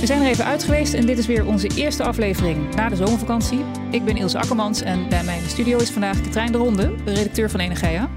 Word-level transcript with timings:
We 0.00 0.06
zijn 0.06 0.22
er 0.22 0.28
even 0.28 0.44
uit 0.44 0.62
geweest 0.62 0.94
en 0.94 1.06
dit 1.06 1.18
is 1.18 1.26
weer 1.26 1.46
onze 1.46 1.70
eerste 1.74 2.02
aflevering 2.02 2.74
na 2.74 2.88
de 2.88 2.96
zomervakantie. 2.96 3.64
Ik 3.90 4.04
ben 4.04 4.16
Ilse 4.16 4.38
Akkermans 4.38 4.82
en 4.82 5.08
bij 5.08 5.24
mij 5.24 5.36
in 5.36 5.42
de 5.42 5.48
studio 5.48 5.78
is 5.78 5.90
vandaag 5.90 6.20
Katrijn 6.20 6.52
de 6.52 6.58
Ronde, 6.58 6.94
redacteur 7.04 7.50
van 7.50 7.60
Energia. 7.60 8.10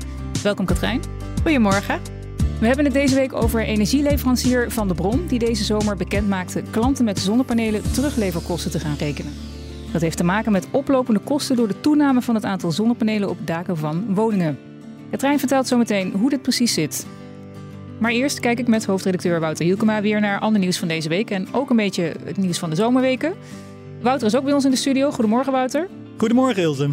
Welkom 0.44 0.66
Katrijn. 0.66 1.02
Goedemorgen. 1.42 2.02
We 2.60 2.68
hebben 2.68 2.86
het 2.86 2.94
deze 2.94 3.16
week 3.16 3.34
over 3.34 3.64
energieleverancier 3.64 4.72
Van 4.72 4.88
de 4.88 4.94
Bron, 4.94 5.28
die 5.28 5.40
deze 5.40 5.64
zomer 5.64 5.96
bekend 5.96 6.30
maakte 6.30 6.64
klanten 6.70 7.06
met 7.06 7.20
zonnepanelen 7.20 7.92
terugleverkosten 7.92 8.72
te 8.72 8.80
gaan 8.80 8.96
rekenen. 8.98 9.34
Dat 9.92 10.02
heeft 10.02 10.18
te 10.18 10.24
maken 10.24 10.52
met 10.52 10.68
oplopende 10.72 11.20
kosten 11.20 11.56
door 11.56 11.68
de 11.68 11.80
toename 11.80 12.22
van 12.22 12.36
het 12.36 12.46
aantal 12.46 12.72
zonnepanelen 12.72 13.30
op 13.30 13.38
daken 13.46 13.78
van 13.78 14.16
woningen. 14.16 14.60
Katrijn 15.12 15.40
vertelt 15.40 15.68
zometeen 15.68 16.12
hoe 16.12 16.30
dit 16.30 16.42
precies 16.42 16.74
zit. 16.74 17.06
Maar 17.98 18.12
eerst 18.12 18.40
kijk 18.40 18.60
ik 18.60 18.68
met 18.68 18.86
hoofdredacteur 18.86 19.40
Wouter 19.40 19.66
Hielkema 19.66 20.02
weer 20.02 20.22
naar 20.22 20.40
ander 20.40 20.60
nieuws 20.60 20.78
van 20.78 20.88
deze 20.88 21.10
week. 21.10 21.30
En 21.30 21.48
ook 21.52 21.70
een 21.70 21.76
beetje 21.76 22.14
het 22.24 22.38
nieuws 22.38 22.58
van 22.58 22.70
de 22.70 22.76
zomerweken. 22.76 23.34
Wouter 24.02 24.28
is 24.28 24.36
ook 24.36 24.44
bij 24.44 24.54
ons 24.54 24.66
in 24.66 24.72
de 24.72 24.78
studio. 24.78 25.12
Goedemorgen 25.12 25.52
Wouter. 25.52 25.88
Goedemorgen 26.18 26.62
Ilse. 26.62 26.90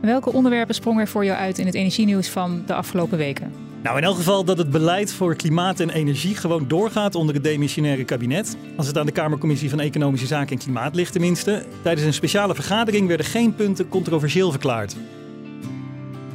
Welke 0.00 0.32
onderwerpen 0.32 0.74
sprongen 0.74 1.00
er 1.00 1.08
voor 1.08 1.24
jou 1.24 1.38
uit 1.38 1.58
in 1.58 1.66
het 1.66 1.74
energienieuws 1.74 2.28
van 2.28 2.62
de 2.66 2.74
afgelopen 2.74 3.18
weken? 3.18 3.52
Nou, 3.82 3.96
in 3.96 4.04
elk 4.04 4.16
geval 4.16 4.44
dat 4.44 4.58
het 4.58 4.70
beleid 4.70 5.12
voor 5.12 5.36
klimaat 5.36 5.80
en 5.80 5.90
energie 5.90 6.34
gewoon 6.34 6.68
doorgaat 6.68 7.14
onder 7.14 7.34
het 7.34 7.44
demissionaire 7.44 8.04
kabinet. 8.04 8.56
Als 8.76 8.86
het 8.86 8.98
aan 8.98 9.06
de 9.06 9.12
Kamercommissie 9.12 9.70
van 9.70 9.80
Economische 9.80 10.26
Zaken 10.26 10.56
en 10.56 10.58
Klimaat 10.58 10.94
ligt 10.94 11.12
tenminste. 11.12 11.64
Tijdens 11.82 12.06
een 12.06 12.14
speciale 12.14 12.54
vergadering 12.54 13.06
werden 13.06 13.26
geen 13.26 13.54
punten 13.54 13.88
controversieel 13.88 14.50
verklaard. 14.50 14.96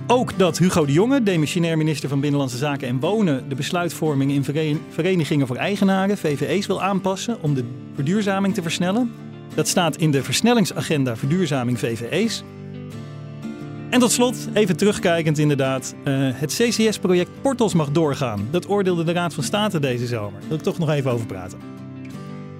Ook 0.07 0.37
dat 0.37 0.57
Hugo 0.57 0.85
de 0.85 0.91
Jonge, 0.91 1.23
demissionair 1.23 1.77
minister 1.77 2.09
van 2.09 2.19
Binnenlandse 2.19 2.57
Zaken 2.57 2.87
en 2.87 2.99
Wonen, 2.99 3.49
de 3.49 3.55
besluitvorming 3.55 4.31
in 4.31 4.43
verenigingen 4.89 5.47
voor 5.47 5.55
eigenaren, 5.55 6.17
VVE's, 6.17 6.65
wil 6.65 6.81
aanpassen 6.81 7.37
om 7.41 7.53
de 7.53 7.63
verduurzaming 7.95 8.53
te 8.53 8.61
versnellen. 8.61 9.11
Dat 9.55 9.67
staat 9.67 9.95
in 9.95 10.11
de 10.11 10.23
versnellingsagenda 10.23 11.15
Verduurzaming 11.15 11.79
VVE's. 11.79 12.43
En 13.89 13.99
tot 13.99 14.11
slot, 14.11 14.47
even 14.53 14.77
terugkijkend 14.77 15.37
inderdaad, 15.37 15.95
uh, 16.03 16.29
het 16.33 16.53
CCS-project 16.53 17.29
Portals 17.41 17.73
mag 17.73 17.91
doorgaan. 17.91 18.47
Dat 18.51 18.69
oordeelde 18.69 19.03
de 19.03 19.11
Raad 19.11 19.33
van 19.33 19.43
State 19.43 19.79
deze 19.79 20.07
zomer. 20.07 20.39
Daar 20.39 20.49
wil 20.49 20.57
ik 20.57 20.63
toch 20.63 20.79
nog 20.79 20.89
even 20.89 21.11
over 21.11 21.25
praten. 21.25 21.72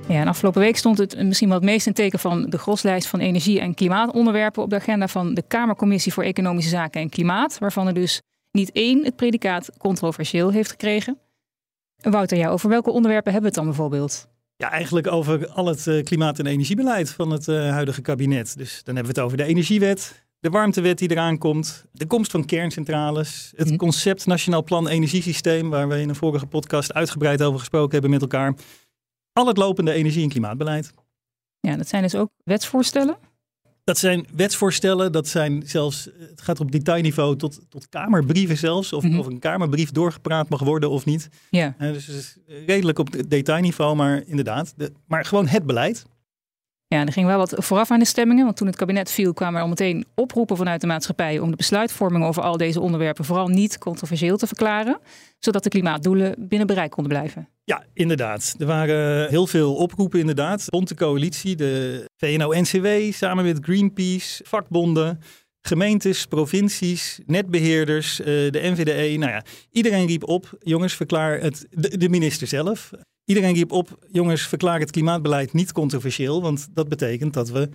Ja, 0.08 0.20
en 0.20 0.28
afgelopen 0.28 0.62
week 0.62 0.78
stond 0.78 0.98
het 0.98 1.24
misschien 1.24 1.48
wel 1.48 1.58
het 1.58 1.66
meest 1.66 1.88
in 1.88 1.94
teken 1.94 2.20
van 2.20 2.50
de 2.50 2.58
groslijst 2.58 3.08
van 3.08 3.20
energie- 3.20 3.60
en 3.60 3.74
klimaatonderwerpen 3.74 4.64
op 4.64 4.70
de 4.70 4.76
agenda 4.76 5.08
van 5.08 5.34
de 5.34 5.44
Kamercommissie 5.48 6.14
voor 6.14 6.24
Economische 6.24 6.70
Zaken 6.70 7.02
en 7.02 7.10
Klimaat, 7.10 7.58
waarvan 7.58 7.88
er 7.88 7.94
dus 7.94 8.22
niet 8.52 8.72
één 8.72 9.06
het 9.06 9.16
predicaat 9.16 9.70
controversieel 9.78 10.52
heeft 10.52 10.70
gekregen. 10.70 11.18
Wouter, 12.02 12.38
ja, 12.38 12.50
over 12.50 12.70
welke 12.70 12.92
onderwerpen 12.92 13.32
hebben 13.32 13.52
we 13.52 13.58
het 13.58 13.66
dan 13.66 13.76
bijvoorbeeld? 13.76 14.28
Ja, 14.56 14.72
eigenlijk 14.72 15.08
over 15.08 15.48
al 15.48 15.66
het 15.66 15.86
uh, 15.86 16.04
klimaat- 16.04 16.40
en 16.40 16.46
energiebeleid 16.46 17.10
van 17.10 17.32
het 17.32 17.48
uh, 17.48 17.70
huidige 17.70 18.02
kabinet. 18.02 18.58
Dus 18.58 18.82
dan 18.84 18.96
hebben 18.96 19.14
we 19.14 19.20
het 19.20 19.28
over 19.28 19.38
de 19.38 19.44
energiewet, 19.44 20.26
de 20.40 20.50
warmtewet 20.50 20.98
die 20.98 21.12
eraan 21.12 21.38
komt, 21.38 21.86
de 21.92 22.06
komst 22.06 22.32
van 22.32 22.46
kerncentrales, 22.46 23.54
het 23.56 23.68
mhm. 23.68 23.78
concept 23.78 24.26
Nationaal 24.26 24.64
Plan 24.64 24.88
Energiesysteem, 24.88 25.70
waar 25.70 25.88
we 25.88 26.00
in 26.00 26.10
een 26.10 26.16
vorige 26.16 26.46
podcast 26.46 26.94
uitgebreid 26.94 27.42
over 27.42 27.60
gesproken 27.60 27.92
hebben 27.92 28.10
met 28.10 28.22
elkaar 28.22 28.56
al 29.34 29.48
het 29.48 29.58
lopende 29.58 29.92
energie- 29.92 30.24
en 30.24 30.30
klimaatbeleid. 30.30 30.94
Ja, 31.60 31.76
dat 31.76 31.88
zijn 31.88 32.02
dus 32.02 32.16
ook 32.16 32.30
wetsvoorstellen? 32.44 33.18
Dat 33.84 33.98
zijn 33.98 34.26
wetsvoorstellen, 34.36 35.12
dat 35.12 35.28
zijn 35.28 35.64
zelfs, 35.66 36.10
het 36.20 36.42
gaat 36.42 36.60
op 36.60 36.72
detailniveau 36.72 37.36
tot, 37.36 37.60
tot 37.70 37.90
kamerbrieven 37.90 38.58
zelfs, 38.58 38.94
of, 38.94 39.04
mhm. 39.04 39.20
of 39.20 39.26
een 39.26 39.40
kamerbrief 39.40 39.92
doorgepraat 39.92 40.50
mag 40.50 40.60
worden 40.60 40.90
of 40.90 41.06
niet. 41.06 41.30
Ja. 41.50 41.76
Uh, 41.80 41.94
dus 41.94 42.08
het 42.08 42.16
is 42.16 42.38
redelijk 42.66 43.00
op 43.00 43.30
detailniveau, 43.30 43.96
maar 43.96 44.24
inderdaad, 44.26 44.74
de, 44.78 44.92
maar 45.08 45.26
gewoon 45.26 45.48
het 45.48 45.66
beleid. 45.66 46.06
Ja, 46.94 47.06
er 47.06 47.12
ging 47.12 47.26
wel 47.26 47.38
wat 47.38 47.54
vooraf 47.58 47.92
aan 47.92 48.00
de 48.00 48.06
stemmingen, 48.06 48.44
want 48.44 48.58
toen 48.58 48.68
het 48.68 48.76
kabinet 48.76 49.12
viel 49.12 49.34
kwamen 49.34 49.56
er 49.56 49.62
al 49.62 49.68
meteen 49.68 50.06
oproepen 50.16 50.58
vanuit 50.58 50.82
de 50.82 50.88
maatschappij 50.88 51.40
om 51.40 51.50
de 51.50 51.56
besluitvorming 51.56 52.26
over 52.26 52.44
al 52.44 52.58
deze 52.58 52.80
onderwerpen 52.80 53.26
vooral 53.26 53.48
niet 53.48 53.78
controversieel 53.78 54.38
te 54.38 54.48
verklaren, 54.48 55.00
zodat 55.40 55.64
de 55.64 55.70
klimaatdoelen 55.70 56.36
binnen 56.38 56.68
bereik 56.68 56.92
konden 56.92 57.12
blijven. 57.12 57.50
Ja, 57.64 57.84
inderdaad. 57.94 58.56
Er 58.58 58.66
waren 58.66 59.30
heel 59.30 59.48
veel 59.48 59.76
oproepen 59.76 60.20
inderdaad. 60.20 60.66
Bonte 60.70 60.96
coalitie, 60.96 61.56
de 61.56 62.06
VNO-NCW 62.18 63.14
samen 63.14 63.44
met 63.44 63.58
Greenpeace, 63.62 64.44
vakbonden, 64.48 65.20
gemeentes, 65.62 66.26
provincies, 66.26 67.20
netbeheerders, 67.26 68.20
eh, 68.20 68.26
de 68.26 68.60
NVDE. 68.62 69.18
Nou 69.18 69.32
ja, 69.32 69.44
iedereen 69.72 70.08
riep 70.08 70.28
op, 70.28 70.58
jongens, 70.60 70.94
verklaar 70.94 71.40
het, 71.40 71.68
de 71.70 72.10
minister 72.10 72.48
zelf. 72.48 72.92
Iedereen 73.26 73.54
riep 73.54 73.72
op, 73.72 74.06
jongens, 74.12 74.48
verklaar 74.48 74.80
het 74.80 74.92
klimaatbeleid 74.92 75.54
niet 75.54 75.72
controversieel, 75.72 76.42
want 76.42 76.68
dat 76.72 76.90
betekent 76.90 77.34
dat 77.34 77.50
we 77.50 77.70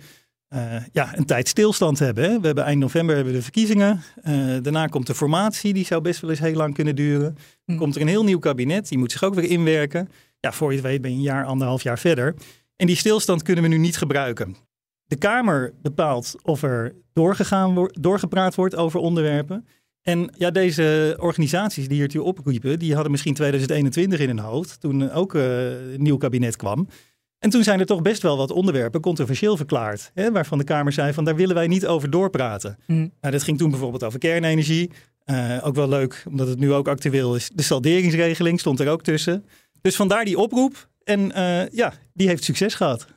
uh, 0.53 0.75
ja, 0.91 1.17
een 1.17 1.25
tijd 1.25 1.47
stilstand 1.47 1.99
hebben. 1.99 2.23
Hè? 2.23 2.39
We 2.39 2.45
hebben 2.45 2.63
eind 2.63 2.79
november 2.79 3.15
hebben 3.15 3.33
we 3.33 3.39
de 3.39 3.43
verkiezingen. 3.43 4.01
Uh, 4.23 4.57
daarna 4.61 4.87
komt 4.87 5.07
de 5.07 5.15
formatie, 5.15 5.73
die 5.73 5.85
zou 5.85 6.01
best 6.01 6.21
wel 6.21 6.29
eens 6.29 6.39
heel 6.39 6.53
lang 6.53 6.73
kunnen 6.73 6.95
duren. 6.95 7.37
Dan 7.65 7.75
hm. 7.75 7.77
komt 7.77 7.95
er 7.95 8.01
een 8.01 8.07
heel 8.07 8.23
nieuw 8.23 8.39
kabinet, 8.39 8.87
die 8.87 8.97
moet 8.97 9.11
zich 9.11 9.23
ook 9.23 9.33
weer 9.33 9.49
inwerken. 9.49 10.09
Ja, 10.39 10.51
voor 10.51 10.69
je 10.69 10.77
het 10.77 10.85
weet 10.85 11.01
ben 11.01 11.11
je 11.11 11.17
een 11.17 11.23
jaar, 11.23 11.45
anderhalf 11.45 11.83
jaar 11.83 11.99
verder. 11.99 12.35
En 12.75 12.87
die 12.87 12.95
stilstand 12.95 13.43
kunnen 13.43 13.63
we 13.63 13.69
nu 13.69 13.77
niet 13.77 13.97
gebruiken. 13.97 14.55
De 15.05 15.15
Kamer 15.15 15.73
bepaalt 15.81 16.35
of 16.43 16.63
er 16.63 16.95
doorgegaan 17.13 17.73
wordt, 17.73 18.03
doorgepraat 18.03 18.55
wordt 18.55 18.75
over 18.75 18.99
onderwerpen. 18.99 19.67
En 20.01 20.33
ja, 20.37 20.51
deze 20.51 21.17
organisaties 21.19 21.87
die 21.87 21.97
hiertoe 21.97 22.23
opriepen, 22.23 22.79
die 22.79 22.93
hadden 22.93 23.11
misschien 23.11 23.33
2021 23.33 24.19
in 24.19 24.27
hun 24.27 24.39
hoofd, 24.39 24.79
toen 24.79 25.11
ook 25.11 25.33
uh, 25.33 25.93
een 25.93 26.01
nieuw 26.01 26.17
kabinet 26.17 26.55
kwam. 26.55 26.87
En 27.39 27.49
toen 27.49 27.63
zijn 27.63 27.79
er 27.79 27.85
toch 27.85 28.01
best 28.01 28.21
wel 28.21 28.37
wat 28.37 28.51
onderwerpen 28.51 29.01
controversieel 29.01 29.57
verklaard. 29.57 30.11
Hè, 30.13 30.31
waarvan 30.31 30.57
de 30.57 30.63
Kamer 30.63 30.93
zei 30.93 31.13
van 31.13 31.23
daar 31.23 31.35
willen 31.35 31.55
wij 31.55 31.67
niet 31.67 31.87
over 31.87 32.09
doorpraten. 32.09 32.77
Mm. 32.87 33.11
Nou, 33.21 33.33
dat 33.33 33.43
ging 33.43 33.57
toen 33.57 33.69
bijvoorbeeld 33.69 34.03
over 34.03 34.19
kernenergie. 34.19 34.91
Uh, 35.25 35.57
ook 35.61 35.75
wel 35.75 35.89
leuk, 35.89 36.23
omdat 36.27 36.47
het 36.47 36.59
nu 36.59 36.73
ook 36.73 36.87
actueel 36.87 37.35
is. 37.35 37.49
De 37.53 37.63
salderingsregeling 37.63 38.59
stond 38.59 38.79
er 38.79 38.89
ook 38.89 39.01
tussen. 39.01 39.45
Dus 39.81 39.95
vandaar 39.95 40.25
die 40.25 40.37
oproep. 40.37 40.89
En 41.03 41.19
uh, 41.19 41.67
ja, 41.69 41.93
die 42.13 42.27
heeft 42.27 42.43
succes 42.43 42.73
gehad. 42.73 43.07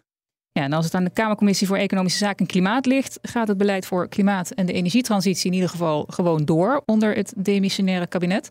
Ja, 0.53 0.63
en 0.63 0.73
als 0.73 0.85
het 0.85 0.95
aan 0.95 1.05
de 1.05 1.11
Kamercommissie 1.11 1.67
voor 1.67 1.77
Economische 1.77 2.19
Zaken 2.19 2.39
en 2.39 2.47
Klimaat 2.47 2.87
ligt, 2.87 3.19
gaat 3.23 3.49
het 3.49 3.57
beleid 3.57 3.87
voor 3.87 4.09
klimaat 4.09 4.51
en 4.51 4.67
de 4.67 4.73
energietransitie 4.73 5.47
in 5.47 5.55
ieder 5.55 5.69
geval 5.69 6.07
gewoon 6.09 6.45
door 6.45 6.83
onder 6.87 7.15
het 7.15 7.33
demissionaire 7.37 8.07
kabinet. 8.07 8.51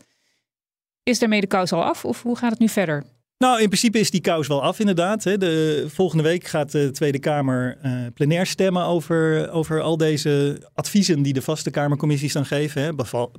Is 1.02 1.18
daarmee 1.18 1.40
de 1.40 1.46
kous 1.46 1.72
al 1.72 1.84
af 1.84 2.04
of 2.04 2.22
hoe 2.22 2.36
gaat 2.36 2.50
het 2.50 2.58
nu 2.58 2.68
verder? 2.68 3.04
Nou, 3.38 3.60
in 3.60 3.66
principe 3.66 3.98
is 3.98 4.10
die 4.10 4.20
kous 4.20 4.46
wel 4.46 4.62
af 4.62 4.78
inderdaad. 4.78 5.22
De, 5.22 5.84
volgende 5.88 6.22
week 6.22 6.46
gaat 6.46 6.72
de 6.72 6.90
Tweede 6.90 7.18
Kamer 7.18 7.78
uh, 7.84 8.06
plenair 8.14 8.46
stemmen 8.46 8.84
over, 8.84 9.50
over 9.50 9.80
al 9.80 9.96
deze 9.96 10.62
adviezen 10.74 11.22
die 11.22 11.32
de 11.32 11.42
vaste 11.42 11.70
Kamercommissies 11.70 12.32
dan 12.32 12.46
geven. 12.46 12.82
Hè. 12.82 12.90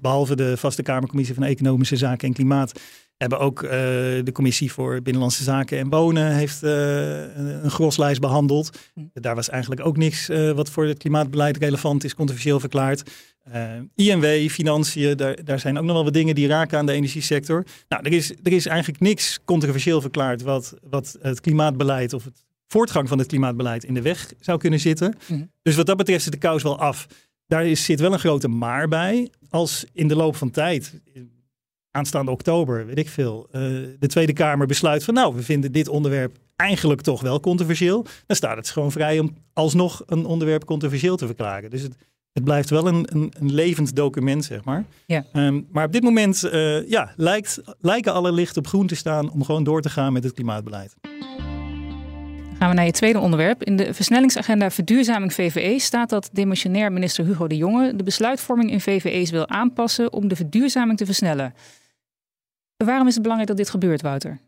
Behalve 0.01 0.35
de 0.35 0.57
vaste 0.57 0.83
Kamercommissie 0.83 1.35
van 1.35 1.43
Economische 1.43 1.95
Zaken 1.95 2.27
en 2.27 2.33
Klimaat 2.33 2.79
hebben 3.17 3.39
ook 3.39 3.63
uh, 3.63 3.69
de 3.69 4.31
Commissie 4.33 4.71
voor 4.71 5.01
Binnenlandse 5.01 5.43
Zaken 5.43 5.77
en 5.77 5.89
Wonen 5.89 6.35
heeft 6.35 6.63
uh, 6.63 7.35
een 7.35 7.71
groslijst 7.71 8.21
behandeld. 8.21 8.77
Hm. 8.93 9.01
Daar 9.13 9.35
was 9.35 9.49
eigenlijk 9.49 9.85
ook 9.85 9.97
niks 9.97 10.27
wat 10.55 10.69
voor 10.69 10.85
het 10.85 10.97
klimaatbeleid 10.97 11.57
relevant 11.57 12.03
is, 12.03 12.15
controversieel 12.15 12.59
verklaard. 12.59 13.11
INW, 13.95 14.49
financiën, 14.49 15.17
daar, 15.17 15.43
daar 15.43 15.59
zijn 15.59 15.77
ook 15.77 15.83
nog 15.83 15.93
wel 15.93 16.03
wat 16.03 16.13
dingen 16.13 16.35
die 16.35 16.47
raken 16.47 16.77
aan 16.77 16.85
de 16.85 16.91
energiesector. 16.91 17.65
Nou, 17.87 18.03
er 18.03 18.13
is, 18.13 18.31
er 18.43 18.51
is 18.51 18.65
eigenlijk 18.65 18.99
niks 18.99 19.39
controversieel 19.45 20.01
verklaard 20.01 20.41
wat, 20.41 20.73
wat 20.89 21.17
het 21.21 21.41
klimaatbeleid 21.41 22.13
of 22.13 22.23
het 22.23 22.43
voortgang 22.67 23.07
van 23.07 23.17
het 23.17 23.27
klimaatbeleid 23.27 23.83
in 23.83 23.93
de 23.93 24.01
weg 24.01 24.33
zou 24.39 24.57
kunnen 24.57 24.79
zitten. 24.79 25.15
Mhm. 25.27 25.43
Dus 25.61 25.75
wat 25.75 25.85
dat 25.85 25.97
betreft 25.97 26.23
zit 26.23 26.31
de 26.31 26.37
kous 26.37 26.63
wel 26.63 26.79
af. 26.79 27.07
Daar 27.47 27.65
is, 27.65 27.85
zit 27.85 27.99
wel 27.99 28.13
een 28.13 28.19
grote 28.19 28.47
maar 28.47 28.87
bij. 28.87 29.29
Als 29.49 29.85
in 29.93 30.07
de 30.07 30.15
loop 30.15 30.35
van 30.35 30.51
tijd, 30.51 31.01
aanstaande 31.93 32.31
oktober, 32.31 32.85
weet 32.85 32.97
ik 32.97 33.09
veel, 33.09 33.47
uh, 33.47 33.61
de 33.99 34.07
Tweede 34.07 34.33
Kamer 34.33 34.67
besluit 34.67 35.03
van 35.03 35.13
nou, 35.13 35.35
we 35.35 35.43
vinden 35.43 35.71
dit 35.71 35.87
onderwerp 35.87 36.37
eigenlijk 36.55 37.01
toch 37.01 37.21
wel 37.21 37.39
controversieel, 37.39 38.05
dan 38.25 38.35
staat 38.35 38.57
het 38.57 38.69
gewoon 38.69 38.91
vrij 38.91 39.19
om 39.19 39.35
alsnog 39.53 40.03
een 40.05 40.25
onderwerp 40.25 40.65
controversieel 40.65 41.15
te 41.15 41.25
verklaren. 41.25 41.69
Dus 41.69 41.81
het, 41.81 41.95
het 42.33 42.43
blijft 42.43 42.69
wel 42.69 42.87
een, 42.87 43.07
een, 43.11 43.33
een 43.39 43.53
levend 43.53 43.95
document, 43.95 44.45
zeg 44.45 44.63
maar. 44.63 44.85
Ja. 45.05 45.25
Ehm, 45.33 45.61
maar 45.71 45.85
op 45.85 45.91
dit 45.91 46.03
moment 46.03 46.43
uh, 46.53 46.89
ja, 46.89 47.13
lijkt, 47.15 47.61
lijken 47.79 48.13
alle 48.13 48.31
lichten 48.31 48.61
op 48.61 48.67
groen 48.67 48.87
te 48.87 48.95
staan 48.95 49.31
om 49.31 49.43
gewoon 49.43 49.63
door 49.63 49.81
te 49.81 49.89
gaan 49.89 50.13
met 50.13 50.23
het 50.23 50.33
klimaatbeleid. 50.33 50.95
Dan 51.01 51.11
Gaan 52.57 52.69
we 52.69 52.75
naar 52.75 52.85
je 52.85 52.91
tweede 52.91 53.19
onderwerp. 53.19 53.63
In 53.63 53.75
de 53.75 53.93
versnellingsagenda 53.93 54.71
Verduurzaming 54.71 55.33
VVE 55.33 55.79
staat 55.79 56.09
dat 56.09 56.29
demissionair 56.31 56.91
minister 56.91 57.25
Hugo 57.25 57.47
de 57.47 57.57
Jonge 57.57 57.95
de 57.95 58.03
besluitvorming 58.03 58.71
in 58.71 58.81
VVE's 58.81 59.31
wil 59.31 59.47
aanpassen 59.47 60.13
om 60.13 60.27
de 60.27 60.35
verduurzaming 60.35 60.97
te 60.97 61.05
versnellen. 61.05 61.53
Waarom 62.85 63.07
is 63.07 63.13
het 63.13 63.21
belangrijk 63.21 63.49
dat 63.49 63.65
dit 63.65 63.69
gebeurt, 63.69 64.01
Wouter? 64.01 64.39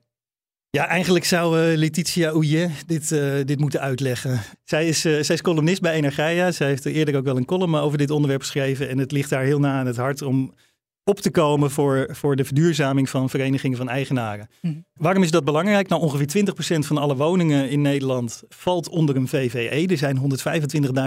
Ja, 0.70 0.88
eigenlijk 0.88 1.26
zou 1.26 1.60
uh, 1.60 1.78
Letitia 1.78 2.30
Ouillet 2.30 2.84
dit, 2.88 3.12
uh, 3.12 3.34
dit 3.46 3.60
moeten 3.60 3.80
uitleggen. 3.80 4.40
Zij 4.64 4.88
is, 4.88 5.06
uh, 5.06 5.22
zij 5.22 5.36
is 5.36 5.42
columnist 5.42 5.82
bij 5.82 5.94
Energia. 5.94 6.52
Zij 6.52 6.68
heeft 6.68 6.86
er 6.86 6.92
eerder 6.92 7.16
ook 7.16 7.24
wel 7.24 7.38
een 7.38 7.46
column 7.46 7.76
over 7.76 7.98
dit 7.98 8.10
onderwerp 8.10 8.42
geschreven. 8.42 8.90
En 8.90 8.98
het 8.98 9.12
ligt 9.12 9.30
daar 9.30 9.44
heel 9.44 9.60
na 9.60 9.80
aan 9.80 9.86
het 9.86 9.98
hart 9.98 10.22
om 10.22 10.54
op 11.04 11.20
te 11.20 11.32
komen 11.32 11.72
voor, 11.72 12.08
voor 12.12 12.36
de 12.36 12.46
verduurzaming 12.46 13.10
van 13.10 13.30
verenigingen 13.30 13.78
van 13.78 13.90
eigenaren. 13.90 14.50
Mm. 14.62 14.86
Waarom 14.94 15.24
is 15.24 15.32
dat 15.32 15.44
belangrijk? 15.44 15.88
Nou, 15.88 16.02
ongeveer 16.02 16.46
20% 16.76 16.80
van 16.80 16.98
alle 16.98 17.16
woningen 17.16 17.70
in 17.70 17.82
Nederland 17.82 18.44
valt 18.50 18.90
onder 18.90 19.16
een 19.16 19.28
VVE. 19.28 19.88
Er 19.88 19.98
zijn 19.98 20.18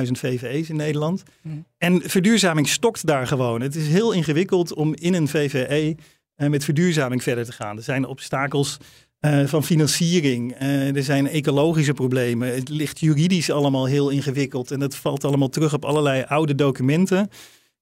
125.000 0.07 0.13
VVE's 0.13 0.69
in 0.69 0.77
Nederland. 0.77 1.23
Mm. 1.43 1.65
En 1.79 2.01
verduurzaming 2.05 2.69
stokt 2.69 3.07
daar 3.07 3.27
gewoon. 3.27 3.61
Het 3.61 3.75
is 3.75 3.89
heel 3.89 4.13
ingewikkeld 4.13 4.75
om 4.75 4.95
in 4.95 5.15
een 5.15 5.29
VVE 5.29 5.97
met 6.47 6.65
verduurzaming 6.65 7.23
verder 7.23 7.45
te 7.45 7.53
gaan. 7.53 7.77
Er 7.77 7.83
zijn 7.83 8.07
obstakels 8.07 8.79
uh, 9.21 9.47
van 9.47 9.65
financiering. 9.65 10.61
Uh, 10.63 10.97
er 10.97 11.03
zijn 11.03 11.29
ecologische 11.29 11.93
problemen. 11.93 12.55
Het 12.55 12.69
ligt 12.69 13.01
juridisch 13.01 13.51
allemaal 13.51 13.87
heel 13.87 14.09
ingewikkeld. 14.09 14.71
En 14.71 14.79
dat 14.79 14.95
valt 14.95 15.25
allemaal 15.25 15.49
terug 15.49 15.75
op 15.75 15.85
allerlei 15.85 16.23
oude 16.23 16.55
documenten. 16.55 17.29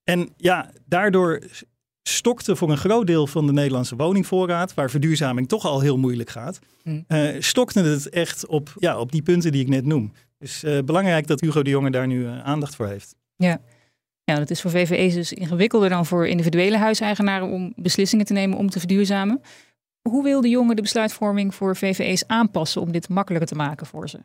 En 0.05 0.29
ja, 0.37 0.71
daardoor 0.85 1.43
stokte 2.03 2.57
voor 2.57 2.71
een 2.71 2.77
groot 2.77 3.07
deel 3.07 3.27
van 3.27 3.47
de 3.47 3.53
Nederlandse 3.53 3.97
woningvoorraad, 3.97 4.75
waar 4.75 4.91
verduurzaming 4.91 5.49
toch 5.49 5.65
al 5.65 5.81
heel 5.81 5.99
moeilijk 5.99 6.31
gaat, 6.31 6.59
mm. 6.83 7.05
uh, 7.09 7.29
stokte 7.39 7.81
het 7.81 8.09
echt 8.09 8.47
op, 8.47 8.75
ja, 8.79 8.99
op 8.99 9.13
die 9.13 9.23
punten 9.23 9.53
die 9.53 9.63
ik 9.63 9.69
net 9.69 9.85
noem. 9.85 10.13
Dus 10.39 10.65
belangrijk 10.85 11.27
dat 11.27 11.41
Hugo 11.41 11.63
de 11.63 11.71
Jonge 11.71 11.91
daar 11.91 12.07
nu 12.07 12.27
aandacht 12.27 12.75
voor 12.75 12.87
heeft. 12.87 13.15
Ja. 13.37 13.61
Ja, 14.33 14.35
dat 14.35 14.51
is 14.51 14.61
voor 14.61 14.71
VVE's 14.71 15.15
dus 15.15 15.33
ingewikkelder 15.33 15.89
dan 15.89 16.07
voor 16.07 16.27
individuele 16.27 16.77
huiseigenaren 16.77 17.49
om 17.49 17.73
beslissingen 17.77 18.25
te 18.25 18.33
nemen 18.33 18.59
om 18.59 18.71
te 18.71 18.79
verduurzamen. 18.79 19.41
Hoe 20.09 20.23
wil 20.23 20.41
de 20.41 20.49
jongen 20.49 20.77
de 20.77 20.83
besluitvorming 20.83 21.55
voor 21.55 21.77
VVE's 21.77 22.25
aanpassen 22.27 22.81
om 22.81 22.93
dit 22.93 23.09
makkelijker 23.09 23.49
te 23.49 23.55
maken 23.55 23.87
voor 23.87 24.09
ze? 24.09 24.19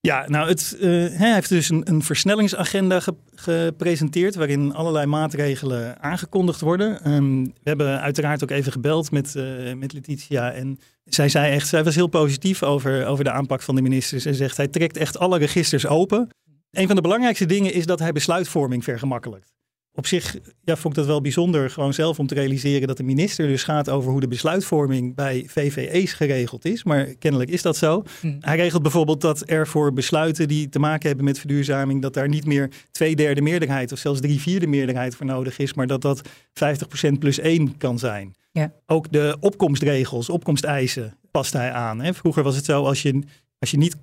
Ja, 0.00 0.28
nou, 0.28 0.48
het, 0.48 0.76
uh, 0.80 1.18
hij 1.18 1.32
heeft 1.34 1.48
dus 1.48 1.68
een, 1.68 1.80
een 1.84 2.02
versnellingsagenda 2.02 3.00
gepresenteerd 3.34 4.34
waarin 4.34 4.74
allerlei 4.74 5.06
maatregelen 5.06 6.02
aangekondigd 6.02 6.60
worden. 6.60 7.12
Um, 7.12 7.44
we 7.44 7.52
hebben 7.62 8.00
uiteraard 8.00 8.42
ook 8.42 8.50
even 8.50 8.72
gebeld 8.72 9.10
met, 9.10 9.34
uh, 9.36 9.74
met 9.74 9.92
Letitia 9.92 10.52
en 10.52 10.78
zij 11.04 11.28
zei 11.28 11.52
echt, 11.52 11.68
zij 11.68 11.84
was 11.84 11.94
heel 11.94 12.06
positief 12.06 12.62
over, 12.62 13.06
over 13.06 13.24
de 13.24 13.30
aanpak 13.30 13.62
van 13.62 13.74
de 13.74 13.82
ministers 13.82 14.24
en 14.24 14.34
zegt 14.34 14.56
hij 14.56 14.68
trekt 14.68 14.96
echt 14.96 15.18
alle 15.18 15.38
registers 15.38 15.86
open. 15.86 16.28
Een 16.76 16.86
van 16.86 16.96
de 16.96 17.02
belangrijkste 17.02 17.46
dingen 17.46 17.72
is 17.72 17.86
dat 17.86 17.98
hij 17.98 18.12
besluitvorming 18.12 18.84
vergemakkelijkt 18.84 19.56
op 19.96 20.06
zich 20.06 20.36
ja, 20.64 20.76
vond 20.76 20.94
ik 20.94 21.00
dat 21.00 21.06
wel 21.06 21.20
bijzonder, 21.20 21.70
gewoon 21.70 21.94
zelf 21.94 22.18
om 22.18 22.26
te 22.26 22.34
realiseren 22.34 22.88
dat 22.88 22.96
de 22.96 23.02
minister 23.02 23.46
dus 23.46 23.62
gaat 23.62 23.90
over 23.90 24.10
hoe 24.10 24.20
de 24.20 24.28
besluitvorming 24.28 25.14
bij 25.14 25.44
VVE's 25.48 26.12
geregeld 26.12 26.64
is. 26.64 26.84
Maar 26.84 27.04
kennelijk 27.04 27.50
is 27.50 27.62
dat 27.62 27.76
zo. 27.76 28.02
Hm. 28.20 28.36
Hij 28.40 28.56
regelt 28.56 28.82
bijvoorbeeld 28.82 29.20
dat 29.20 29.50
er 29.50 29.66
voor 29.66 29.92
besluiten 29.92 30.48
die 30.48 30.68
te 30.68 30.78
maken 30.78 31.06
hebben 31.06 31.24
met 31.24 31.38
verduurzaming, 31.38 32.02
dat 32.02 32.14
daar 32.14 32.28
niet 32.28 32.46
meer 32.46 32.70
twee 32.90 33.16
derde 33.16 33.40
meerderheid 33.40 33.92
of 33.92 33.98
zelfs 33.98 34.20
drie 34.20 34.40
vierde 34.40 34.66
meerderheid 34.66 35.14
voor 35.14 35.26
nodig 35.26 35.58
is, 35.58 35.74
maar 35.74 35.86
dat 35.86 36.02
dat 36.02 36.28
50% 36.28 36.30
plus 37.18 37.38
één 37.38 37.76
kan 37.76 37.98
zijn. 37.98 38.34
Ja. 38.52 38.72
Ook 38.86 39.12
de 39.12 39.36
opkomstregels, 39.40 40.28
opkomsteisen 40.28 41.16
past 41.30 41.52
hij 41.52 41.72
aan. 41.72 42.00
Hè. 42.00 42.14
Vroeger 42.14 42.42
was 42.42 42.56
het 42.56 42.64
zo 42.64 42.84
als 42.84 43.02
je, 43.02 43.22
als 43.58 43.70
je 43.70 43.76
niet 43.76 43.96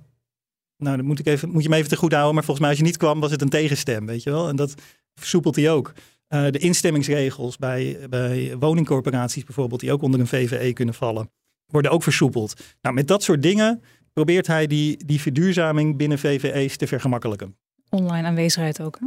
nou, 0.76 0.96
dan 0.96 1.06
moet, 1.06 1.18
ik 1.18 1.26
even, 1.26 1.50
moet 1.50 1.62
je 1.62 1.68
me 1.68 1.76
even 1.76 1.88
te 1.88 1.96
goed 1.96 2.12
houden. 2.12 2.34
Maar 2.34 2.44
volgens 2.44 2.60
mij 2.60 2.68
als 2.68 2.78
je 2.78 2.84
niet 2.84 2.96
kwam, 2.96 3.20
was 3.20 3.30
het 3.30 3.42
een 3.42 3.48
tegenstem, 3.48 4.06
weet 4.06 4.22
je 4.22 4.30
wel. 4.30 4.48
En 4.48 4.56
dat 4.56 4.74
versoepelt 5.14 5.56
hij 5.56 5.70
ook. 5.70 5.92
Uh, 6.28 6.50
de 6.50 6.58
instemmingsregels 6.58 7.56
bij, 7.56 7.98
bij 8.10 8.56
woningcorporaties 8.58 9.44
bijvoorbeeld, 9.44 9.80
die 9.80 9.92
ook 9.92 10.02
onder 10.02 10.20
een 10.20 10.26
VVE 10.26 10.72
kunnen 10.72 10.94
vallen, 10.94 11.30
worden 11.66 11.90
ook 11.90 12.02
versoepeld. 12.02 12.60
Nou, 12.80 12.94
met 12.94 13.08
dat 13.08 13.22
soort 13.22 13.42
dingen 13.42 13.82
probeert 14.12 14.46
hij 14.46 14.66
die, 14.66 15.04
die 15.04 15.20
verduurzaming 15.20 15.96
binnen 15.96 16.18
VVE's 16.18 16.76
te 16.76 16.86
vergemakkelijken. 16.86 17.56
Online 17.88 18.26
aanwezigheid 18.26 18.80
ook, 18.80 18.98
hè? 19.00 19.06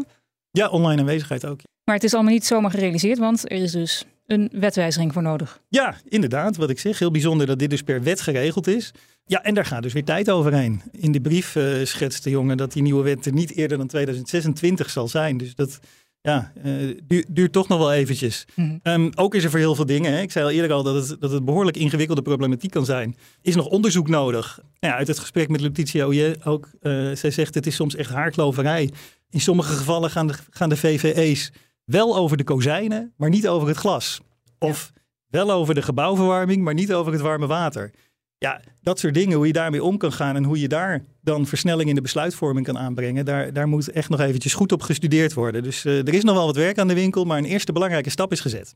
Ja, 0.52 0.69
online 0.69 1.02
aanwezigheid 1.02 1.46
ook. 1.46 1.60
Maar 1.84 1.96
het 1.96 2.04
is 2.04 2.14
allemaal 2.14 2.34
niet 2.34 2.46
zomaar 2.46 2.72
gerealiseerd, 2.72 3.18
want 3.18 3.52
er 3.52 3.58
is 3.58 3.72
dus 3.72 4.06
een 4.27 4.50
wetwijziging 4.51 5.13
voor 5.13 5.21
nodig. 5.21 5.62
Ja, 5.69 5.95
inderdaad. 6.07 6.57
Wat 6.57 6.69
ik 6.69 6.79
zeg, 6.79 7.00
heel 7.00 7.12
bijzonder 7.12 7.47
dat 7.47 7.59
dit 7.59 7.69
dus 7.69 7.81
per 7.81 8.03
wet 8.03 8.21
geregeld 8.21 8.68
is. 8.68 8.91
Ja, 9.25 9.44
en 9.44 9.53
daar 9.53 9.65
gaat 9.65 9.83
dus 9.83 9.94
weer 9.94 10.03
tijd 10.03 10.29
overheen. 10.29 10.81
In 10.91 11.12
de 11.12 11.21
brief 11.21 11.56
uh, 11.56 11.85
schetst 11.85 12.24
de 12.24 12.29
jongen 12.29 12.57
dat 12.57 12.74
die 12.74 12.81
nieuwe 12.81 13.03
wet 13.03 13.25
er 13.25 13.33
niet 13.33 13.56
eerder 13.56 13.77
dan 13.77 13.88
2026 13.88 14.89
zal 14.89 15.07
zijn. 15.07 15.38
Dus 15.38 15.56
dat 15.56 15.79
ja, 16.21 16.51
uh, 16.65 16.97
duurt, 17.27 17.51
toch 17.51 17.68
nog 17.68 17.77
wel 17.77 17.94
eventjes. 17.94 18.45
Mhm. 18.56 18.77
Ehm, 18.83 19.09
ook 19.15 19.35
is 19.35 19.44
er 19.44 19.50
voor 19.50 19.59
heel 19.59 19.75
veel 19.75 19.85
dingen, 19.85 20.12
hè, 20.12 20.21
ik 20.21 20.31
zei 20.31 20.45
al 20.45 20.51
eerder 20.51 20.71
al 20.71 20.83
dat 20.83 21.09
het, 21.09 21.21
dat 21.21 21.31
het 21.31 21.45
behoorlijk 21.45 21.77
ingewikkelde 21.77 22.21
problematiek 22.21 22.71
kan 22.71 22.85
zijn, 22.85 23.15
is 23.41 23.56
nog 23.56 23.65
onderzoek 23.65 24.07
nodig. 24.07 24.59
Ja, 24.80 24.95
uit 24.95 25.07
het 25.07 25.19
gesprek 25.19 25.50
met 25.50 25.62
Letitia 25.62 26.35
ook, 26.44 26.69
uh, 26.81 27.15
zij 27.15 27.31
zegt 27.31 27.53
het 27.53 27.68
is 27.68 27.75
soms 27.75 27.95
echt 27.95 28.09
haarkloverij. 28.09 28.91
In 29.30 29.41
sommige 29.41 29.73
gevallen 29.73 30.09
gaan 30.09 30.27
de, 30.27 30.33
gaan 30.50 30.69
de 30.69 30.77
VVE's 30.77 31.51
wel 31.88 32.18
over 32.18 32.38
de 32.38 32.44
kozijnen, 32.44 33.13
maar 33.18 33.30
niet 33.30 33.48
over 33.48 33.68
het 33.68 33.78
glas. 33.78 34.22
Of 34.60 34.92
wel 35.30 35.51
over 35.51 35.75
de 35.75 35.81
gebouwverwarming, 35.81 36.63
maar 36.63 36.74
niet 36.74 36.94
over 36.94 37.12
het 37.12 37.22
warme 37.22 37.48
water. 37.48 37.92
Ja, 38.38 38.62
dat 38.81 39.00
soort 39.00 39.13
dingen, 39.13 39.38
hoe 39.38 39.48
je 39.48 39.54
daarmee 39.54 39.84
om 39.84 39.98
kan 39.98 40.12
gaan 40.12 40.36
en 40.36 40.44
hoe 40.44 40.60
je 40.60 40.68
daar 40.68 41.04
dan 41.22 41.45
versnelling 41.45 41.89
in 41.89 41.95
de 41.95 42.01
besluitvorming 42.01 42.66
kan 42.66 42.78
aanbrengen, 42.78 43.25
daar, 43.25 43.54
daar 43.54 43.68
moet 43.68 43.92
echt 43.92 44.10
nog 44.10 44.19
eventjes 44.19 44.54
goed 44.54 44.72
op 44.72 44.81
gestudeerd 44.81 45.34
worden. 45.34 45.63
Dus 45.63 45.86
uh, 45.86 45.98
er 45.98 46.13
is 46.13 46.24
nog 46.24 46.36
wel 46.36 46.45
wat 46.45 46.56
werk 46.56 46.78
aan 46.78 46.88
de 46.88 46.94
winkel, 46.94 47.25
maar 47.25 47.38
een 47.38 47.45
eerste 47.45 47.72
belangrijke 47.72 48.10
stap 48.10 48.31
is 48.31 48.40
gezet. 48.40 48.75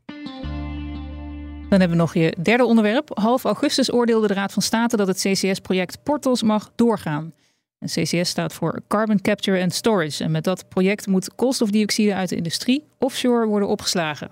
Dan 1.69 1.79
hebben 1.79 1.89
we 1.89 2.03
nog 2.03 2.13
je 2.13 2.35
derde 2.41 2.65
onderwerp. 2.65 3.09
Half 3.13 3.43
augustus 3.43 3.93
oordeelde 3.93 4.27
de 4.27 4.33
Raad 4.33 4.53
van 4.53 4.61
State 4.61 4.97
dat 4.97 5.07
het 5.07 5.17
CCS-project 5.17 6.03
Portos 6.03 6.43
mag 6.43 6.71
doorgaan. 6.75 7.33
En 7.81 7.87
CCS 7.87 8.29
staat 8.29 8.53
voor 8.53 8.81
Carbon 8.87 9.21
Capture 9.21 9.61
and 9.61 9.73
Storage. 9.73 10.23
En 10.23 10.31
met 10.31 10.43
dat 10.43 10.69
project 10.69 11.07
moet 11.07 11.35
koolstofdioxide 11.35 12.15
uit 12.15 12.29
de 12.29 12.35
industrie 12.35 12.83
offshore 12.97 13.45
worden 13.45 13.67
opgeslagen. 13.69 14.31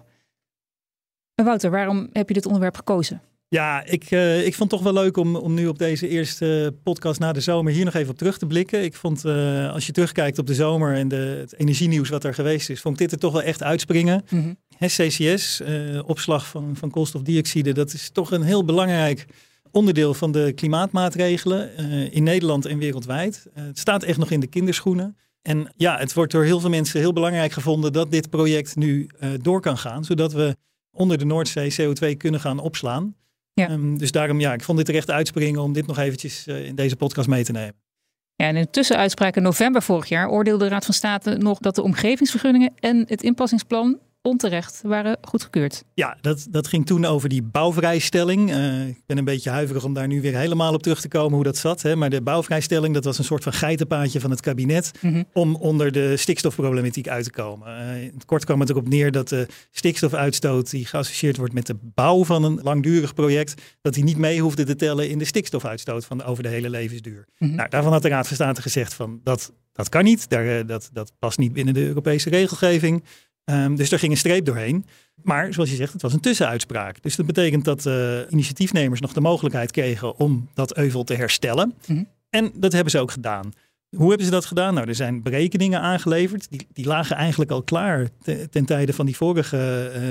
Wouter, 1.35 1.71
waarom 1.71 2.09
heb 2.13 2.27
je 2.27 2.33
dit 2.33 2.45
onderwerp 2.45 2.75
gekozen? 2.75 3.21
Ja, 3.47 3.83
ik, 3.85 4.11
uh, 4.11 4.45
ik 4.45 4.55
vond 4.55 4.71
het 4.71 4.81
toch 4.81 4.93
wel 4.93 5.03
leuk 5.03 5.17
om, 5.17 5.35
om 5.35 5.53
nu 5.53 5.67
op 5.67 5.77
deze 5.77 6.07
eerste 6.07 6.75
podcast 6.83 7.19
na 7.19 7.31
de 7.31 7.41
zomer 7.41 7.73
hier 7.73 7.85
nog 7.85 7.93
even 7.93 8.11
op 8.11 8.17
terug 8.17 8.37
te 8.37 8.45
blikken. 8.45 8.83
Ik 8.83 8.95
vond, 8.95 9.25
uh, 9.25 9.71
als 9.71 9.85
je 9.85 9.91
terugkijkt 9.91 10.39
op 10.39 10.47
de 10.47 10.53
zomer 10.53 10.95
en 10.95 11.07
de, 11.07 11.15
het 11.15 11.53
energienieuws 11.57 12.09
wat 12.09 12.23
er 12.23 12.33
geweest 12.33 12.69
is, 12.69 12.81
vond 12.81 12.93
ik 12.93 13.01
dit 13.01 13.11
er 13.11 13.19
toch 13.19 13.33
wel 13.33 13.41
echt 13.41 13.63
uitspringen. 13.63 14.25
Mm 14.29 14.41
-hmm. 14.41 14.57
CCS, 14.87 15.61
uh, 15.61 15.97
eh, 15.97 16.09
opslag 16.09 16.47
van, 16.47 16.75
van 16.75 16.89
koolstofdioxide, 16.89 17.71
dat 17.71 17.93
is 17.93 18.09
toch 18.09 18.31
een 18.31 18.43
heel 18.43 18.65
belangrijk 18.65 19.25
onderdeel 19.71 20.13
van 20.13 20.31
de 20.31 20.51
klimaatmaatregelen 20.55 21.77
in 22.11 22.23
Nederland 22.23 22.65
en 22.65 22.77
wereldwijd. 22.77 23.47
het 23.53 23.79
staat 23.79 24.03
echt 24.03 24.17
nog 24.17 24.31
in 24.31 24.39
de 24.39 24.47
kinderschoenen. 24.47 25.17
En 25.41 25.73
ja, 25.75 25.97
het 25.97 26.13
wordt 26.13 26.31
door 26.31 26.43
heel 26.43 26.59
veel 26.59 26.69
mensen 26.69 26.99
heel 26.99 27.13
belangrijk 27.13 27.51
gevonden 27.51 27.93
dat 27.93 28.11
dit 28.11 28.29
project 28.29 28.75
nu 28.75 29.09
door 29.41 29.61
kan 29.61 29.77
gaan, 29.77 30.03
zodat 30.03 30.33
we 30.33 30.55
onder 30.91 31.17
de 31.17 31.25
Noordzee 31.25 31.75
CO2 31.81 32.17
kunnen 32.17 32.39
gaan 32.39 32.59
opslaan. 32.59 33.15
Ja. 33.53 33.71
Um, 33.71 33.97
dus 33.97 34.11
daarom, 34.11 34.39
ja, 34.39 34.53
ik 34.53 34.63
vond 34.63 34.77
dit 34.77 34.87
terecht 34.87 35.11
uitspringen 35.11 35.61
om 35.61 35.73
dit 35.73 35.87
nog 35.87 35.97
eventjes 35.97 36.47
in 36.47 36.75
deze 36.75 36.95
podcast 36.95 37.27
mee 37.27 37.43
te 37.43 37.51
nemen. 37.51 37.75
Ja, 38.35 38.45
en 38.45 38.55
in 38.55 38.61
de 38.61 38.69
tussenuitspraak 38.69 39.35
in 39.35 39.43
november 39.43 39.81
vorig 39.81 40.09
jaar 40.09 40.29
oordeelde 40.29 40.63
de 40.63 40.69
Raad 40.69 40.85
van 40.85 40.93
State 40.93 41.35
nog 41.37 41.59
dat 41.59 41.75
de 41.75 41.81
omgevingsvergunningen 41.81 42.73
en 42.79 43.05
het 43.07 43.23
inpassingsplan 43.23 43.99
onterecht 44.21 44.81
waren 44.83 45.17
goedgekeurd. 45.21 45.83
Ja, 45.93 46.17
dat, 46.21 46.47
dat 46.49 46.67
ging 46.67 46.85
toen 46.85 47.05
over 47.05 47.29
die 47.29 47.41
bouwvrijstelling. 47.41 48.49
Uh, 48.49 48.87
ik 48.87 49.01
ben 49.05 49.17
een 49.17 49.23
beetje 49.23 49.49
huiverig 49.49 49.83
om 49.83 49.93
daar 49.93 50.07
nu 50.07 50.21
weer 50.21 50.37
helemaal 50.37 50.73
op 50.73 50.83
terug 50.83 51.01
te 51.01 51.07
komen 51.07 51.33
hoe 51.33 51.43
dat 51.43 51.57
zat. 51.57 51.81
Hè. 51.81 51.95
Maar 51.95 52.09
de 52.09 52.21
bouwvrijstelling, 52.21 52.93
dat 52.93 53.03
was 53.03 53.17
een 53.17 53.23
soort 53.23 53.43
van 53.43 53.53
geitenpaadje 53.53 54.19
van 54.19 54.29
het 54.29 54.41
kabinet 54.41 54.91
mhm. 55.01 55.23
om 55.33 55.55
onder 55.55 55.91
de 55.91 56.17
stikstofproblematiek 56.17 57.07
uit 57.07 57.23
te 57.23 57.31
komen. 57.31 57.67
Uh, 57.67 58.03
in 58.03 58.11
het 58.13 58.25
kort 58.25 58.45
kwam 58.45 58.59
het 58.59 58.69
erop 58.69 58.87
neer 58.87 59.11
dat 59.11 59.29
de 59.29 59.47
stikstofuitstoot 59.71 60.69
die 60.69 60.85
geassocieerd 60.85 61.37
wordt 61.37 61.53
met 61.53 61.67
de 61.67 61.75
bouw 61.81 62.23
van 62.23 62.43
een 62.43 62.59
langdurig 62.63 63.13
project, 63.13 63.61
dat 63.81 63.93
die 63.93 64.03
niet 64.03 64.17
mee 64.17 64.41
hoefde 64.41 64.63
te 64.63 64.75
tellen 64.75 65.09
in 65.09 65.17
de 65.17 65.25
stikstofuitstoot 65.25 66.05
van 66.05 66.23
over 66.23 66.43
de 66.43 66.49
hele 66.49 66.69
levensduur. 66.69 67.25
Mhm. 67.37 67.55
Nou, 67.55 67.69
daarvan 67.69 67.91
had 67.91 68.01
de 68.01 68.09
Raad 68.09 68.27
van 68.27 68.35
State 68.35 68.61
gezegd 68.61 68.93
van 68.93 69.19
dat, 69.23 69.51
dat 69.73 69.89
kan 69.89 70.03
niet, 70.03 70.29
Daar, 70.29 70.59
eh, 70.59 70.67
dat, 70.67 70.89
dat 70.93 71.11
past 71.19 71.37
niet 71.37 71.53
binnen 71.53 71.73
de 71.73 71.85
Europese 71.85 72.29
regelgeving. 72.29 73.03
Um, 73.49 73.75
dus 73.75 73.91
er 73.91 73.99
ging 73.99 74.11
een 74.11 74.17
streep 74.17 74.45
doorheen. 74.45 74.85
Maar 75.23 75.53
zoals 75.53 75.69
je 75.69 75.75
zegt, 75.75 75.93
het 75.93 76.01
was 76.01 76.13
een 76.13 76.19
tussenuitspraak. 76.19 77.01
Dus 77.01 77.15
dat 77.15 77.25
betekent 77.25 77.65
dat 77.65 77.85
uh, 77.85 78.19
initiatiefnemers 78.29 78.99
nog 78.99 79.13
de 79.13 79.21
mogelijkheid 79.21 79.71
kregen 79.71 80.17
om 80.17 80.49
dat 80.53 80.77
euvel 80.77 81.03
te 81.03 81.13
herstellen. 81.13 81.73
Mhm. 81.87 82.03
En 82.29 82.51
dat 82.55 82.71
hebben 82.71 82.91
ze 82.91 82.99
ook 82.99 83.11
gedaan. 83.11 83.51
Hoe 83.95 84.07
hebben 84.07 84.25
ze 84.25 84.31
dat 84.31 84.45
gedaan? 84.45 84.73
Nou, 84.73 84.87
er 84.87 84.95
zijn 84.95 85.23
berekeningen 85.23 85.81
aangeleverd. 85.81 86.49
Die, 86.49 86.67
die 86.73 86.85
lagen 86.85 87.15
eigenlijk 87.15 87.51
al 87.51 87.63
klaar 87.63 88.09
ten 88.49 88.65
tijde 88.65 88.93
van 88.93 89.05
die 89.05 89.15
vorige 89.15 89.91
uh, 89.95 90.01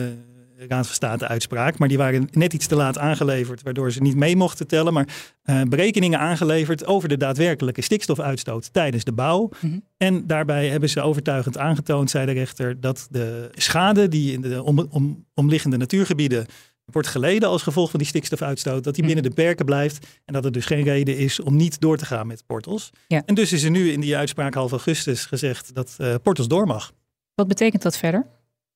Raad 0.67 0.87
van 0.87 0.95
State 0.95 1.29
uitspraak. 1.29 1.79
Maar 1.79 1.88
die 1.88 1.97
waren 1.97 2.29
net 2.31 2.53
iets 2.53 2.67
te 2.67 2.75
laat 2.75 2.99
aangeleverd, 2.99 3.62
waardoor 3.62 3.93
ze 3.93 4.03
niet 4.03 4.17
mee 4.17 4.37
mochten 4.37 4.67
tellen. 4.67 4.93
Maar 4.93 5.09
uh, 5.45 5.62
berekeningen 5.62 6.19
aangeleverd 6.19 6.87
over 6.87 7.09
de 7.09 7.17
daadwerkelijke 7.17 7.83
stikstofuitstoot 7.83 8.73
tijdens 8.73 9.05
de 9.05 9.12
bouw. 9.12 9.50
Mhm. 9.61 9.79
En 9.97 10.27
daarbij 10.27 10.69
hebben 10.69 10.88
ze 10.88 11.00
overtuigend 11.00 11.59
aangetoond, 11.59 12.11
zei 12.11 12.27
de 12.27 12.33
rechter, 12.33 12.81
dat 12.81 13.09
de 13.11 13.50
schade 13.53 14.09
die 14.09 14.33
in 14.33 14.41
de 14.41 14.62
om, 14.62 14.87
om, 14.91 15.27
omliggende 15.35 15.77
natuurgebieden 15.77 16.47
wordt 16.85 17.09
geleden 17.09 17.49
als 17.49 17.62
gevolg 17.62 17.91
van 17.91 17.99
die 17.99 18.09
stikstofuitstoot, 18.09 18.85
dat 18.85 18.95
die 18.95 19.05
mhm. 19.05 19.15
binnen 19.15 19.31
de 19.31 19.43
perken 19.43 19.65
blijft 19.65 20.07
en 20.25 20.33
dat 20.33 20.45
er 20.45 20.53
dus 20.53 20.67
geen 20.67 20.83
reden 20.83 21.17
is 21.17 21.41
om 21.41 21.57
niet 21.57 21.81
door 21.81 21.97
te 21.97 22.07
gaan 22.07 22.27
met 22.27 22.47
portals. 22.47 22.91
Ja. 23.07 23.23
En 23.27 23.35
dus 23.35 23.53
is 23.53 23.62
er 23.62 23.71
nu 23.71 23.91
in 23.91 24.00
die 24.00 24.17
uitspraak 24.17 24.55
half 24.55 24.71
augustus 24.71 25.27
gezegd 25.27 25.75
dat 25.75 25.97
uh, 26.00 26.15
portals 26.23 26.49
door 26.49 26.67
mag. 26.67 26.93
Wat 27.35 27.49
betekent 27.49 27.83
dat 27.83 27.99
verder? 27.99 28.27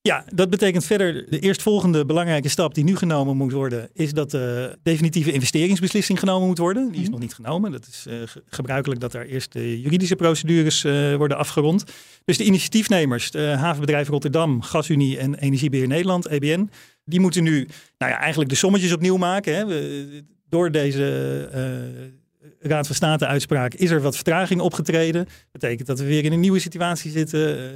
Ja, 0.03 0.25
dat 0.35 0.51
betekent 0.51 0.85
verder 0.85 1.31
de 1.31 1.39
eerstvolgende 1.39 2.05
belangrijke 2.05 2.49
stap 2.49 2.75
die 2.75 2.85
nu 2.85 2.97
genomen 2.97 3.37
moet 3.37 3.53
worden, 3.53 3.91
is 3.93 4.13
dat 4.13 4.31
de 4.31 4.79
definitieve 4.83 5.33
investeringsbeslissing 5.33 6.19
genomen 6.19 6.49
moet 6.49 6.59
worden. 6.59 6.89
Die 6.89 6.97
is 6.97 7.03
mhm. 7.03 7.11
nog 7.11 7.21
niet 7.21 7.35
genomen. 7.35 7.73
Dat 7.73 7.87
is 7.87 8.07
uh, 8.09 8.23
gebruikelijk 8.47 9.01
dat 9.01 9.13
daar 9.13 9.25
eerst 9.25 9.53
de 9.53 9.81
juridische 9.81 10.17
procedures 10.17 10.85
uh, 10.85 11.17
worden 11.17 11.37
afgerond. 11.37 11.85
Dus 12.25 12.37
de 12.37 12.45
initiatiefnemers, 12.45 13.31
de 13.31 13.41
havenbedrijf 13.41 14.09
Rotterdam, 14.09 14.63
Gasunie 14.63 15.19
en 15.19 15.35
Energiebeheer 15.35 15.87
Nederland, 15.87 16.27
EBN, 16.27 16.71
die 17.05 17.21
moeten 17.21 17.43
nu 17.43 17.69
nou 17.99 18.13
ja, 18.13 18.19
eigenlijk 18.19 18.51
de 18.51 18.57
sommetjes 18.57 18.93
opnieuw 18.93 19.17
maken. 19.17 19.57
Hè. 19.57 19.67
We, 19.67 20.25
door 20.49 20.71
deze 20.71 21.49
uh, 21.55 22.71
Raad 22.71 22.87
van 22.87 22.97
State 22.97 23.27
uitspraak 23.27 23.75
is 23.75 23.91
er 23.91 24.03
wat 24.03 24.15
vertraging 24.15 24.61
opgetreden. 24.61 25.25
Dat 25.25 25.53
betekent 25.53 25.87
dat 25.87 25.99
we 25.99 26.05
weer 26.05 26.25
in 26.25 26.33
een 26.33 26.41
nieuwe 26.41 26.59
situatie 26.59 27.11
zitten. 27.11 27.73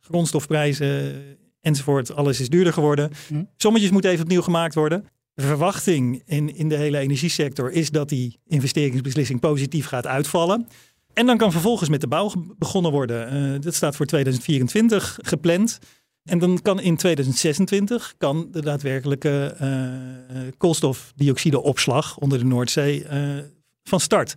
grondstofprijzen 0.00 1.36
enzovoort. 1.60 2.14
Alles 2.14 2.40
is 2.40 2.48
duurder 2.48 2.72
geworden. 2.72 3.10
Hm. 3.28 3.44
Sommetjes 3.56 3.90
moeten 3.90 4.10
even 4.10 4.24
opnieuw 4.24 4.42
gemaakt 4.42 4.74
worden. 4.74 5.06
De 5.34 5.42
verwachting 5.42 6.22
in, 6.26 6.56
in 6.56 6.68
de 6.68 6.76
hele 6.76 6.98
energiesector 6.98 7.70
is 7.70 7.90
dat 7.90 8.08
die 8.08 8.38
investeringsbeslissing 8.46 9.40
positief 9.40 9.86
gaat 9.86 10.06
uitvallen. 10.06 10.66
En 11.12 11.26
dan 11.26 11.36
kan 11.36 11.52
vervolgens 11.52 11.88
met 11.88 12.00
de 12.00 12.06
bouw 12.06 12.32
begonnen 12.58 12.92
worden. 12.92 13.52
Uh, 13.54 13.60
dat 13.60 13.74
staat 13.74 13.96
voor 13.96 14.06
2024 14.06 15.18
gepland. 15.22 15.78
En 16.24 16.38
dan 16.38 16.58
kan 16.62 16.80
in 16.80 16.96
2026 16.96 18.14
kan 18.18 18.48
de 18.50 18.62
daadwerkelijke 18.62 19.56
uh, 19.62 20.38
koolstofdioxideopslag 20.56 22.18
onder 22.18 22.38
de 22.38 22.44
Noordzee 22.44 23.04
uh, 23.04 23.38
van 23.82 24.00
start. 24.00 24.34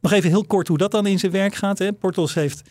Nog 0.00 0.12
even 0.12 0.30
heel 0.30 0.44
kort 0.44 0.68
hoe 0.68 0.78
dat 0.78 0.90
dan 0.90 1.06
in 1.06 1.18
zijn 1.18 1.32
werk 1.32 1.54
gaat. 1.54 1.78
Hè. 1.78 1.92
Portos, 1.92 2.34
heeft, 2.34 2.62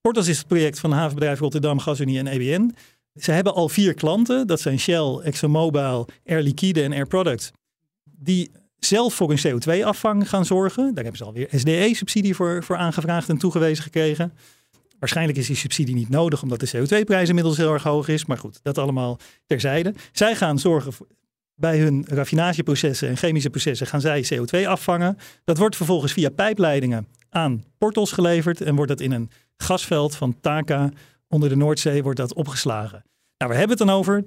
Portos 0.00 0.28
is 0.28 0.38
het 0.38 0.46
project 0.46 0.78
van 0.78 0.92
havenbedrijf 0.92 1.38
Rotterdam, 1.38 1.78
GasUnie 1.78 2.18
en 2.18 2.26
EBN. 2.26 2.74
Ze 3.18 3.32
hebben 3.32 3.54
al 3.54 3.68
vier 3.68 3.94
klanten, 3.94 4.46
dat 4.46 4.60
zijn 4.60 4.78
Shell, 4.78 5.20
ExxonMobil, 5.22 6.08
Air 6.26 6.42
Liquide 6.42 6.82
en 6.82 6.92
Air 6.92 7.06
Products, 7.06 7.50
die 8.04 8.50
zelf 8.78 9.14
voor 9.14 9.30
een 9.30 9.38
CO2-afvang 9.46 10.28
gaan 10.28 10.44
zorgen. 10.44 10.84
Daar 10.94 11.04
hebben 11.04 11.16
ze 11.16 11.24
alweer 11.24 11.48
SDE-subsidie 11.50 12.34
voor, 12.34 12.64
voor 12.64 12.76
aangevraagd 12.76 13.28
en 13.28 13.38
toegewezen 13.38 13.82
gekregen. 13.82 14.32
Waarschijnlijk 14.98 15.38
is 15.38 15.46
die 15.46 15.56
subsidie 15.56 15.94
niet 15.94 16.08
nodig 16.08 16.42
omdat 16.42 16.60
de 16.60 16.68
CO2-prijs 16.76 17.28
inmiddels 17.28 17.56
heel 17.56 17.72
erg 17.72 17.82
hoog 17.82 18.08
is. 18.08 18.24
Maar 18.24 18.38
goed, 18.38 18.60
dat 18.62 18.78
allemaal 18.78 19.18
terzijde. 19.46 19.94
Zij 20.12 20.36
gaan 20.36 20.58
zorgen 20.58 20.92
bij 21.54 21.78
hun 21.78 22.04
raffinageprocessen 22.08 23.08
en 23.08 23.16
chemische 23.16 23.50
processen 23.50 23.86
gaan 23.86 24.00
zij 24.00 24.28
CO2 24.34 24.66
afvangen. 24.66 25.18
Dat 25.44 25.58
wordt 25.58 25.76
vervolgens 25.76 26.12
via 26.12 26.30
pijpleidingen 26.30 27.06
aan 27.30 27.64
portals 27.78 28.12
geleverd 28.12 28.60
en 28.60 28.74
wordt 28.74 28.90
dat 28.90 29.00
in 29.00 29.12
een 29.12 29.30
gasveld 29.56 30.16
van 30.16 30.40
Taka 30.40 30.90
onder 31.28 31.48
de 31.48 31.56
Noordzee 31.56 32.02
wordt 32.02 32.18
dat 32.18 32.34
opgeslagen. 32.34 33.04
Nou, 33.38 33.50
we 33.50 33.58
hebben 33.58 33.78
het 33.78 33.86
dan 33.86 33.96
over 33.96 34.24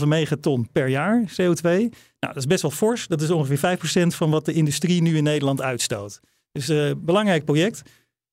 2,5 0.00 0.06
megaton 0.06 0.68
per 0.72 0.88
jaar 0.88 1.22
CO2. 1.30 1.62
Nou, 1.62 1.90
dat 2.18 2.36
is 2.36 2.46
best 2.46 2.62
wel 2.62 2.70
fors. 2.70 3.06
Dat 3.06 3.20
is 3.20 3.30
ongeveer 3.30 3.78
5% 3.78 4.06
van 4.06 4.30
wat 4.30 4.44
de 4.44 4.52
industrie 4.52 5.02
nu 5.02 5.16
in 5.16 5.22
Nederland 5.22 5.62
uitstoot. 5.62 6.20
Dus 6.52 6.68
een 6.68 6.88
uh, 6.88 6.92
belangrijk 6.96 7.44
project. 7.44 7.82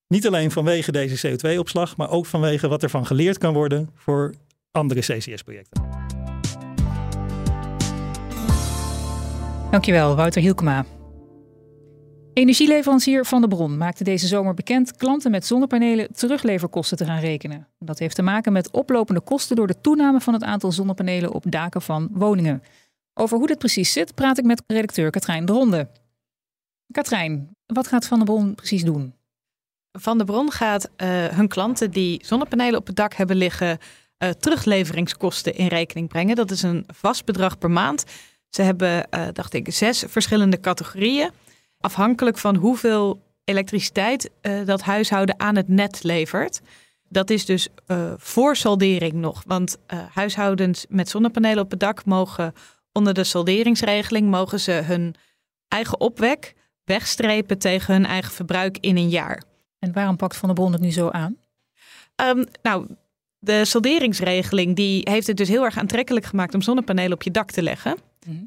Niet 0.08 0.28
alleen 0.28 0.52
vanwege 0.52 0.92
deze 0.92 1.28
CO2-opslag, 1.28 1.98
maar 1.98 2.10
ook 2.10 2.26
vanwege 2.26 2.68
wat 2.68 2.84
ervan 2.84 3.06
geleerd 3.06 3.38
kan 3.38 3.54
worden 3.54 3.90
voor 3.96 4.34
andere 4.72 5.00
CCS-projecten. 5.00 5.84
Dankjewel, 9.72 10.16
Wouter 10.16 10.42
Hielkema. 10.42 10.86
Energieleverancier 12.40 13.26
Van 13.26 13.42
de 13.42 13.48
Bron 13.48 13.78
maakte 13.78 14.04
deze 14.04 14.28
zomer 14.28 14.54
bekend 14.54 14.96
klanten 14.96 15.32
met 15.32 15.46
zonnepanelen 15.46 16.14
terugleverkosten 16.14 16.98
te 16.98 17.06
gaan 17.06 17.20
rekenen. 17.20 17.68
Dat 17.80 18.00
heeft 18.00 18.16
te 18.16 18.22
maken 18.22 18.52
met 18.52 18.72
oplopende 18.72 19.22
kosten 19.22 19.56
door 19.56 19.68
de 19.68 19.82
toename 19.82 20.22
van 20.22 20.34
het 20.34 20.44
aantal 20.44 20.72
zonnepanelen 20.72 21.32
op 21.34 21.44
daken 21.48 21.82
van 21.82 22.10
woningen. 22.12 22.64
Over 23.14 23.38
hoe 23.38 23.48
dit 23.48 23.58
precies 23.58 23.92
zit, 23.92 24.16
praat 24.16 24.38
ik 24.38 24.44
met 24.44 24.64
redacteur 24.68 25.10
Katrijn 25.10 25.46
de 25.46 25.52
Ronde. 25.54 25.90
Katrijn, 26.92 27.50
wat 27.66 27.88
gaat 27.88 28.08
Van 28.08 28.20
de 28.20 28.26
Bron 28.26 28.56
precies 28.56 28.84
doen? 28.84 29.14
Van 29.92 30.18
de 30.18 30.24
Bron 30.24 30.52
gaat 30.52 30.90
uh, 30.98 31.26
hun 31.26 31.48
klanten 31.48 31.92
die 31.92 32.26
zonnepanelen 32.26 32.80
op 32.80 32.88
het 32.88 32.96
dak 32.96 33.14
hebben 33.14 33.36
liggen, 33.36 33.78
uh, 34.24 34.30
terugleveringskosten 34.30 35.56
in 35.56 35.68
rekening 35.68 36.08
brengen. 36.08 36.36
Dat 36.36 36.52
is 36.52 36.62
een 36.62 36.84
vast 36.94 37.26
bedrag 37.26 37.58
per 37.58 37.72
maand. 37.72 38.04
Ze 38.50 38.62
hebben, 38.62 39.08
uh, 39.14 39.28
dacht 39.34 39.54
ik, 39.54 39.74
zes 39.74 40.04
verschillende 40.08 40.60
categorieën. 40.60 41.32
Afhankelijk 41.80 42.38
van 42.38 42.56
hoeveel 42.56 43.22
elektriciteit 43.44 44.30
dat 44.66 44.82
huishouden 44.82 45.40
aan 45.40 45.56
het 45.56 45.68
net 45.68 46.04
levert. 46.04 46.62
Dat 47.10 47.30
is 47.30 47.46
dus 47.46 47.68
voor 48.18 48.56
saldering 48.56 49.14
nog. 49.14 49.44
Want 49.48 49.78
huishoudens 50.14 50.86
met 50.90 51.10
zonnepanelen 51.10 51.64
op 51.64 51.72
het 51.72 51.80
dak 51.80 52.06
mogen 52.06 52.54
onder 52.92 53.14
de 53.14 53.24
salderingsregeling 53.24 54.30
mogen 54.30 54.60
ze 54.60 54.72
hun 54.72 55.16
eigen 55.68 56.00
opwek 56.00 56.56
wegstrepen 56.84 57.58
tegen 57.58 57.94
hun 57.94 58.06
eigen 58.06 58.32
verbruik 58.32 58.78
in 58.80 58.98
een 58.98 59.10
jaar. 59.10 59.44
En 59.80 59.94
waarom 59.94 60.16
pakt 60.16 60.36
Van 60.36 60.48
der 60.48 60.58
Bron 60.58 60.72
het 60.72 60.82
nu 60.82 60.92
zo 60.92 61.10
aan? 61.10 61.38
Um, 62.16 62.46
nou, 62.62 62.88
de 63.40 63.66
salderingsregeling 63.66 64.76
die 64.76 65.02
heeft 65.10 65.28
het 65.28 65.38
dus 65.38 65.48
heel 65.48 65.64
erg 65.64 65.78
aantrekkelijk 65.78 66.26
gemaakt 66.26 66.54
om 66.54 66.62
zonnepanelen 66.62 67.14
op 67.14 67.24
je 67.24 67.32
dak 67.32 67.52
te 67.52 67.62
leggen. 67.62 67.98
Mhm. 68.28 68.44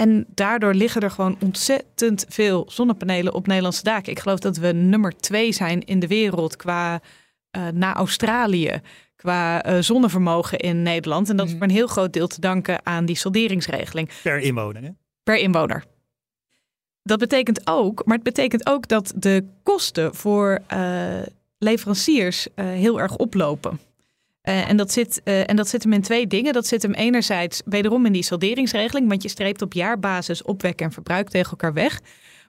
En 0.00 0.26
daardoor 0.34 0.74
liggen 0.74 1.02
er 1.02 1.10
gewoon 1.10 1.36
ontzettend 1.42 2.24
veel 2.28 2.66
zonnepanelen 2.70 3.34
op 3.34 3.46
Nederlandse 3.46 3.82
daken. 3.82 4.12
Ik 4.12 4.18
geloof 4.18 4.38
dat 4.38 4.56
we 4.56 4.72
nummer 4.72 5.16
twee 5.16 5.52
zijn 5.52 5.84
in 5.84 5.98
de 5.98 6.06
wereld 6.06 6.56
qua 6.56 7.00
uh, 7.56 7.68
na 7.68 7.94
Australië 7.94 8.80
qua 9.16 9.66
uh, 9.66 9.82
zonnevermogen 9.82 10.58
in 10.58 10.82
Nederland. 10.82 11.28
En 11.28 11.36
dat 11.36 11.46
is 11.46 11.52
mhm. 11.52 11.60
voor 11.60 11.70
een 11.70 11.76
heel 11.76 11.86
groot 11.86 12.12
deel 12.12 12.26
te 12.26 12.40
danken 12.40 12.86
aan 12.86 13.04
die 13.04 13.16
salderingsregeling. 13.16 14.10
Per 14.22 14.38
inwoner, 14.38 14.82
hè? 14.82 14.90
Per 15.22 15.36
inwoner. 15.36 15.84
Dat 17.02 17.18
betekent 17.18 17.60
ook, 17.64 18.04
maar 18.04 18.14
het 18.14 18.24
betekent 18.24 18.66
ook 18.66 18.88
dat 18.88 19.12
de 19.16 19.44
kosten 19.62 20.14
voor 20.14 20.58
uh, 20.72 21.08
leveranciers 21.58 22.48
heel 22.54 23.00
erg 23.00 23.16
oplopen. 23.16 23.80
Uh, 24.42 24.68
en, 24.68 24.76
dat 24.76 24.92
zit, 24.92 25.22
en 25.22 25.56
dat 25.56 25.68
zit 25.68 25.82
hem 25.82 25.92
in 25.92 26.02
twee 26.02 26.26
dingen. 26.26 26.52
Dat 26.52 26.66
zit 26.66 26.82
hem 26.82 26.92
enerzijds 26.92 27.62
wederom 27.64 28.06
in 28.06 28.12
die 28.12 28.22
salderingsregeling, 28.22 29.08
want 29.08 29.22
je 29.22 29.28
streept 29.28 29.62
op 29.62 29.72
jaarbasis 29.72 30.42
opwek 30.42 30.80
en 30.80 30.92
verbruik 30.92 31.28
tegen 31.28 31.50
elkaar 31.50 31.72
weg. 31.72 32.00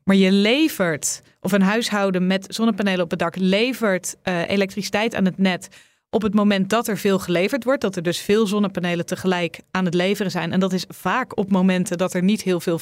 Maar 0.03 0.15
je 0.15 0.31
levert, 0.31 1.21
of 1.39 1.51
een 1.51 1.61
huishouden 1.61 2.27
met 2.27 2.45
zonnepanelen 2.49 3.03
op 3.03 3.09
het 3.09 3.19
dak 3.19 3.35
levert 3.35 4.15
elektriciteit 4.23 5.15
aan 5.15 5.25
het 5.25 5.37
net 5.37 5.67
op 6.09 6.21
het 6.21 6.33
moment 6.33 6.69
dat 6.69 6.87
er 6.87 6.97
veel 6.97 7.19
geleverd 7.19 7.63
wordt, 7.63 7.81
dat 7.81 7.95
er 7.95 8.03
dus 8.03 8.19
veel 8.19 8.47
zonnepanelen 8.47 9.05
tegelijk 9.05 9.59
aan 9.71 9.85
het 9.85 9.93
leveren 9.93 10.31
zijn. 10.31 10.51
En 10.51 10.59
dat 10.59 10.73
is 10.73 10.85
vaak 10.87 11.37
op 11.37 11.51
momenten 11.51 11.97
dat 11.97 12.13
er 12.13 12.23
niet 12.23 12.41
heel 12.41 12.59
veel 12.59 12.79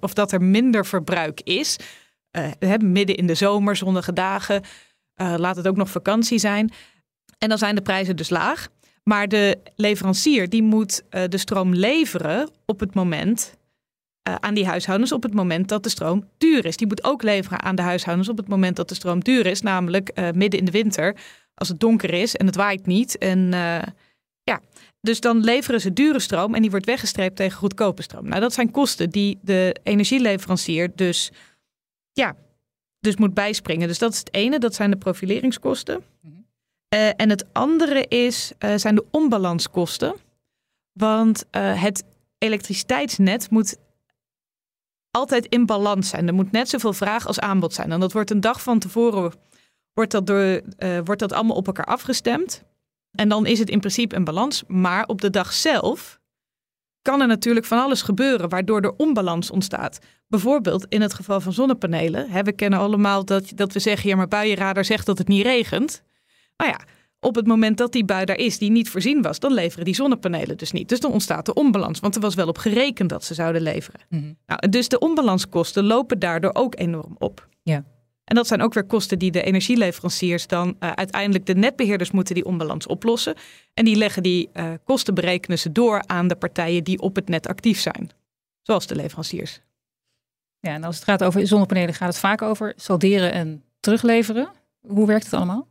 of 0.00 0.14
dat 0.14 0.32
er 0.32 0.42
minder 0.42 0.86
verbruik 0.86 1.40
is. 1.40 1.76
Uh, 2.60 2.74
midden 2.78 3.16
in 3.16 3.26
de 3.26 3.34
zomer, 3.34 3.76
zonnige 3.76 4.12
dagen. 4.12 4.62
Laat 5.14 5.56
het 5.56 5.68
ook 5.68 5.76
nog 5.76 5.90
vakantie 5.90 6.38
zijn. 6.38 6.72
En 7.40 7.48
dan 7.48 7.58
zijn 7.58 7.74
de 7.74 7.82
prijzen 7.82 8.16
dus 8.16 8.30
laag. 8.30 8.68
Maar 9.02 9.28
de 9.28 9.58
leverancier 9.76 10.48
die 10.48 10.62
moet 10.62 11.02
uh, 11.10 11.22
de 11.28 11.38
stroom 11.38 11.74
leveren 11.74 12.50
op 12.66 12.80
het 12.80 12.94
moment 12.94 13.58
aan 14.22 14.54
die 14.54 14.66
huishoudens 14.66 15.12
op 15.12 15.22
het 15.22 15.34
moment 15.34 15.68
dat 15.68 15.82
de 15.82 15.88
stroom 15.88 16.28
duur 16.38 16.64
is. 16.64 16.76
Die 16.76 16.86
moet 16.86 17.04
ook 17.04 17.22
leveren 17.22 17.62
aan 17.62 17.74
de 17.76 17.82
huishoudens 17.82 18.28
op 18.28 18.36
het 18.36 18.48
moment 18.48 18.76
dat 18.76 18.88
de 18.88 18.94
stroom 18.94 19.20
duur 19.20 19.46
is, 19.46 19.60
namelijk 19.60 20.32
midden 20.34 20.58
in 20.58 20.64
de 20.64 20.70
winter 20.70 21.16
als 21.54 21.68
het 21.68 21.80
donker 21.80 22.12
is 22.12 22.36
en 22.36 22.46
het 22.46 22.56
waait 22.56 22.86
niet. 22.86 23.18
En 23.18 23.48
ja, 24.42 24.60
dus 25.00 25.20
dan 25.20 25.44
leveren 25.44 25.80
ze 25.80 25.92
dure 25.92 26.18
stroom 26.18 26.54
en 26.54 26.60
die 26.60 26.70
wordt 26.70 26.86
weggestreept 26.86 27.36
tegen 27.36 27.58
goedkope 27.58 28.02
stroom. 28.02 28.28
Nou, 28.28 28.40
dat 28.40 28.52
zijn 28.52 28.70
kosten 28.70 29.10
die 29.10 29.38
de 29.42 29.76
energieleverancier 29.82 30.90
dus, 30.94 31.30
ja, 32.12 32.36
dus 33.00 33.16
moet 33.16 33.34
bijspringen. 33.34 33.88
Dus 33.88 33.98
dat 33.98 34.12
is 34.12 34.18
het 34.18 34.34
ene, 34.34 34.58
dat 34.58 34.74
zijn 34.74 34.90
de 34.90 34.96
profileringskosten. 34.96 36.04
Uh, 36.94 37.08
en 37.16 37.30
het 37.30 37.44
andere 37.52 38.06
is, 38.08 38.52
uh, 38.58 38.74
zijn 38.76 38.94
de 38.94 39.04
onbalanskosten. 39.10 40.14
Want 40.92 41.44
het 41.50 42.04
elektriciteitsnet 42.38 43.50
moet 43.50 43.76
altijd 45.10 45.46
in 45.46 45.66
balans 45.66 46.08
zijn. 46.08 46.26
Er 46.26 46.34
moet 46.34 46.52
net 46.52 46.68
zoveel 46.68 46.92
vraag 46.92 47.26
als 47.26 47.40
aanbod 47.40 47.74
zijn. 47.74 47.92
En 47.92 48.00
dat 48.00 48.12
wordt 48.12 48.30
een 48.30 48.40
dag 48.40 48.62
van 48.62 48.78
tevoren 48.78 49.32
wordt 49.92 50.10
dat, 50.10 50.26
door, 50.26 50.60
wordt 51.04 51.20
dat 51.20 51.32
allemaal 51.32 51.56
op 51.56 51.66
elkaar 51.66 51.84
afgestemd. 51.84 52.64
En 53.10 53.28
dan 53.28 53.46
is 53.46 53.58
het 53.58 53.70
in 53.70 53.80
principe 53.80 54.16
een 54.16 54.24
balans. 54.24 54.62
Maar 54.66 55.06
op 55.06 55.20
de 55.20 55.30
dag 55.30 55.52
zelf 55.52 56.20
kan 57.02 57.20
er 57.20 57.26
natuurlijk 57.26 57.66
van 57.66 57.78
alles 57.78 58.02
gebeuren 58.02 58.48
waardoor 58.48 58.80
er 58.80 58.94
onbalans 58.96 59.50
ontstaat. 59.50 59.98
Bijvoorbeeld 60.28 60.86
in 60.88 61.00
het 61.00 61.14
geval 61.14 61.40
van 61.40 61.52
zonnepanelen. 61.52 62.44
We 62.44 62.52
kennen 62.52 62.78
allemaal 62.78 63.24
dat, 63.24 63.52
dat 63.54 63.72
we 63.72 63.78
zeggen, 63.78 64.08
ja 64.08 64.16
maar 64.16 64.28
buienradar 64.28 64.84
zegt 64.84 65.06
dat 65.06 65.18
het 65.18 65.28
niet 65.28 65.44
regent. 65.44 66.02
Nou 66.60 66.72
ja, 66.72 66.80
op 67.20 67.34
het 67.34 67.46
moment 67.46 67.78
dat 67.78 67.92
die 67.92 68.04
bui 68.04 68.24
daar 68.24 68.36
is 68.36 68.58
die 68.58 68.70
niet 68.70 68.88
voorzien 68.88 69.22
was, 69.22 69.38
dan 69.38 69.52
leveren 69.52 69.84
die 69.84 69.94
zonnepanelen 69.94 70.56
dus 70.56 70.72
niet. 70.72 70.88
Dus 70.88 71.00
dan 71.00 71.12
ontstaat 71.12 71.48
er 71.48 71.54
onbalans, 71.54 72.00
want 72.00 72.14
er 72.14 72.20
was 72.20 72.34
wel 72.34 72.48
op 72.48 72.58
gerekend 72.58 73.08
dat 73.08 73.24
ze 73.24 73.34
zouden 73.34 73.62
leveren. 73.62 74.00
Mhm. 74.08 74.32
Nou, 74.46 74.68
dus 74.68 74.88
de 74.88 74.98
onbalanskosten 74.98 75.84
lopen 75.84 76.18
daardoor 76.18 76.54
ook 76.54 76.78
enorm 76.78 77.14
op. 77.18 77.48
Ja. 77.62 77.84
En 78.24 78.34
dat 78.36 78.46
zijn 78.46 78.62
ook 78.62 78.74
weer 78.74 78.84
kosten 78.84 79.18
die 79.18 79.30
de 79.30 79.42
energieleveranciers 79.42 80.46
dan 80.46 80.76
eh, 80.78 80.90
uiteindelijk 80.92 81.46
de 81.46 81.54
netbeheerders 81.54 82.10
moeten 82.10 82.34
die 82.34 82.44
onbalans 82.44 82.86
oplossen. 82.86 83.34
En 83.74 83.84
die 83.84 83.96
leggen 83.96 84.22
die 84.22 84.48
eh, 84.52 84.70
kosten 84.84 85.14
berekenen 85.14 85.58
ze 85.58 85.72
door 85.72 86.02
aan 86.06 86.28
de 86.28 86.36
partijen 86.36 86.84
die 86.84 87.00
op 87.00 87.14
het 87.16 87.28
net 87.28 87.48
actief 87.48 87.80
zijn. 87.80 88.10
Zoals 88.62 88.86
de 88.86 88.96
leveranciers. 88.96 89.60
Ja, 90.60 90.74
en 90.74 90.84
als 90.84 90.96
het 90.96 91.04
gaat 91.04 91.24
over 91.24 91.46
zonnepanelen, 91.46 91.94
gaat 91.94 92.08
het 92.08 92.18
vaak 92.18 92.42
over 92.42 92.72
salderen 92.76 93.32
en 93.32 93.62
terugleveren. 93.80 94.48
Hoe 94.86 95.06
werkt 95.06 95.24
het 95.24 95.34
allemaal? 95.34 95.68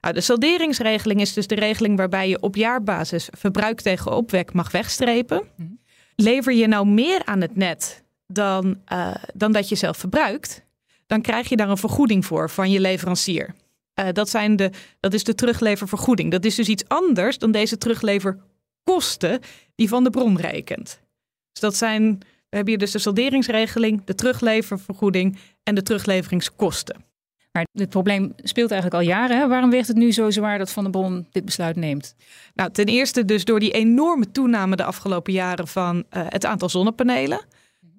Nou, 0.00 0.14
de 0.14 0.20
salderingsregeling 0.20 1.20
is 1.20 1.32
dus 1.32 1.46
de 1.46 1.54
regeling 1.54 1.96
waarbij 1.96 2.28
je 2.28 2.40
op 2.40 2.56
jaarbasis 2.56 3.28
verbruik 3.30 3.80
tegen 3.80 4.16
opwek 4.16 4.52
mag 4.52 4.70
wegstrepen. 4.70 5.42
Mhm. 5.56 5.68
Lever 6.16 6.52
je 6.52 6.66
nou 6.66 6.86
meer 6.86 7.24
aan 7.24 7.40
het 7.40 7.56
net 7.56 8.02
dan, 8.26 8.80
eh, 8.84 9.14
dan 9.34 9.52
dat 9.52 9.68
je 9.68 9.74
zelf 9.74 9.96
verbruikt, 9.96 10.64
dan 11.06 11.20
krijg 11.20 11.48
je 11.48 11.56
daar 11.56 11.68
een 11.68 11.76
vergoeding 11.76 12.26
voor 12.26 12.50
van 12.50 12.70
je 12.70 12.80
leverancier. 12.80 13.54
Eh, 13.94 14.06
dat, 14.12 14.28
zijn 14.28 14.56
de, 14.56 14.70
dat 15.00 15.14
is 15.14 15.24
de 15.24 15.34
terugleververgoeding. 15.34 16.30
Dat 16.30 16.44
is 16.44 16.54
dus 16.54 16.68
iets 16.68 16.88
anders 16.88 17.38
dan 17.38 17.50
deze 17.50 17.78
terugleverkosten 17.78 19.40
die 19.74 19.88
van 19.88 20.04
de 20.04 20.10
bron 20.10 20.38
rekent. 20.38 21.00
Dus 21.52 21.60
dat 21.60 21.76
zijn, 21.76 22.18
we 22.18 22.56
hebben 22.56 22.68
hier 22.68 22.78
dus 22.78 22.90
de 22.90 22.98
salderingsregeling, 22.98 24.04
de 24.04 24.14
terugleververgoeding 24.14 25.38
en 25.62 25.74
de 25.74 25.82
terugleveringskosten. 25.82 27.04
Maar 27.52 27.66
dit 27.72 27.88
probleem 27.88 28.32
speelt 28.36 28.70
eigenlijk 28.70 29.02
al 29.02 29.08
jaren. 29.08 29.38
Hè? 29.38 29.48
Waarom 29.48 29.70
weegt 29.70 29.88
het 29.88 29.96
nu 29.96 30.12
zo 30.12 30.30
zwaar 30.30 30.58
dat 30.58 30.70
Van 30.70 30.82
der 30.82 30.92
Bron 30.92 31.26
dit 31.30 31.44
besluit 31.44 31.76
neemt? 31.76 32.14
Nou, 32.54 32.70
ten 32.70 32.86
eerste 32.86 33.24
dus 33.24 33.44
door 33.44 33.60
die 33.60 33.70
enorme 33.70 34.30
toename 34.30 34.76
de 34.76 34.84
afgelopen 34.84 35.32
jaren 35.32 35.68
van 35.68 36.04
eh, 36.08 36.22
het 36.28 36.44
aantal 36.44 36.68
zonnepanelen. 36.68 37.40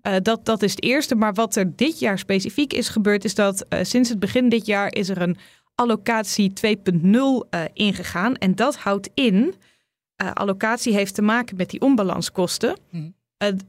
Uh, 0.07 0.15
dat, 0.21 0.45
dat 0.45 0.61
is 0.61 0.71
het 0.71 0.83
eerste. 0.83 1.15
Maar 1.15 1.33
wat 1.33 1.55
er 1.55 1.75
dit 1.75 1.99
jaar 1.99 2.19
specifiek 2.19 2.73
is 2.73 2.89
gebeurd, 2.89 3.23
is 3.23 3.35
dat 3.35 3.65
uh, 3.69 3.79
sinds 3.81 4.09
het 4.09 4.19
begin 4.19 4.49
dit 4.49 4.65
jaar 4.65 4.93
is 4.93 5.09
er 5.09 5.21
een 5.21 5.37
allocatie 5.75 6.53
2.0 6.93 7.59
ingegaan. 7.73 8.35
En 8.35 8.55
dat 8.55 8.75
houdt 8.75 9.09
in, 9.13 9.55
allocatie 10.33 10.93
heeft 10.93 11.15
te 11.15 11.21
maken 11.21 11.55
met 11.55 11.69
die 11.69 11.81
onbalanskosten. 11.81 12.77
Hmm. 12.89 13.13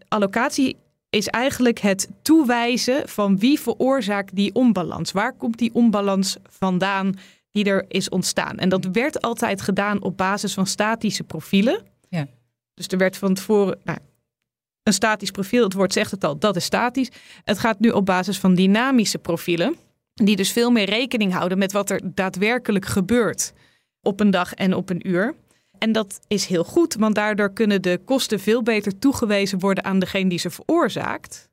allocatie 0.09 0.77
is 1.13 1.29
eigenlijk 1.29 1.79
het 1.79 2.09
toewijzen 2.23 3.09
van 3.09 3.39
wie 3.39 3.61
veroorzaakt 3.61 4.35
die 4.35 4.55
onbalans. 4.55 5.13
Waar 5.13 5.33
komt 5.33 5.59
die 5.59 5.71
onbalans 5.75 6.37
vandaan 6.49 7.19
die 7.51 7.65
er 7.65 7.85
is 7.89 8.09
ontstaan? 8.09 8.59
En 8.59 8.69
dat 8.69 8.85
werd 8.93 9.23
altijd 9.23 9.61
gedaan 9.61 10.03
op 10.03 10.17
basis 10.17 10.55
van 10.55 10.67
statische 10.67 11.23
profielen. 11.23 11.83
Ja. 12.09 12.27
Dus 12.75 12.87
er 12.87 12.99
werd 12.99 13.17
van 13.17 13.35
tevoren 13.35 13.79
nou, 13.85 13.99
een 14.83 14.93
statisch 14.93 15.31
profiel, 15.31 15.65
het 15.65 15.73
woord 15.73 15.93
zegt 15.93 16.11
het 16.11 16.25
al, 16.25 16.39
dat 16.39 16.57
is 16.57 16.65
statisch. 16.65 17.11
Het 17.45 17.59
gaat 17.59 17.81
nu 17.81 17.89
op 17.89 18.07
basis 18.07 18.39
van 18.39 18.55
dynamische 18.55 19.19
profielen, 19.19 19.77
die 20.15 20.37
dus 20.37 20.53
veel 20.53 20.71
meer 20.71 20.89
rekening 20.89 21.33
houden 21.33 21.59
met 21.59 21.73
wat 21.73 21.91
er 21.91 22.01
daadwerkelijk 22.05 22.87
gebeurt 22.87 23.53
op 24.01 24.21
een 24.21 24.31
dag 24.31 24.55
en 24.55 24.75
op 24.75 24.91
een 24.91 25.09
uur. 25.09 25.35
En 25.83 25.93
dat 25.93 26.21
is 26.27 26.47
heel 26.47 26.65
goed, 26.65 26.95
want 26.95 27.15
daardoor 27.15 27.53
kunnen 27.53 27.83
de 27.83 28.01
kosten 28.05 28.41
veel 28.41 28.63
beter 28.63 28.99
toegewezen 28.99 29.59
worden 29.59 29.85
aan 29.85 29.99
degene 29.99 30.29
die 30.29 30.39
ze 30.39 30.51
veroorzaakt. 30.51 31.49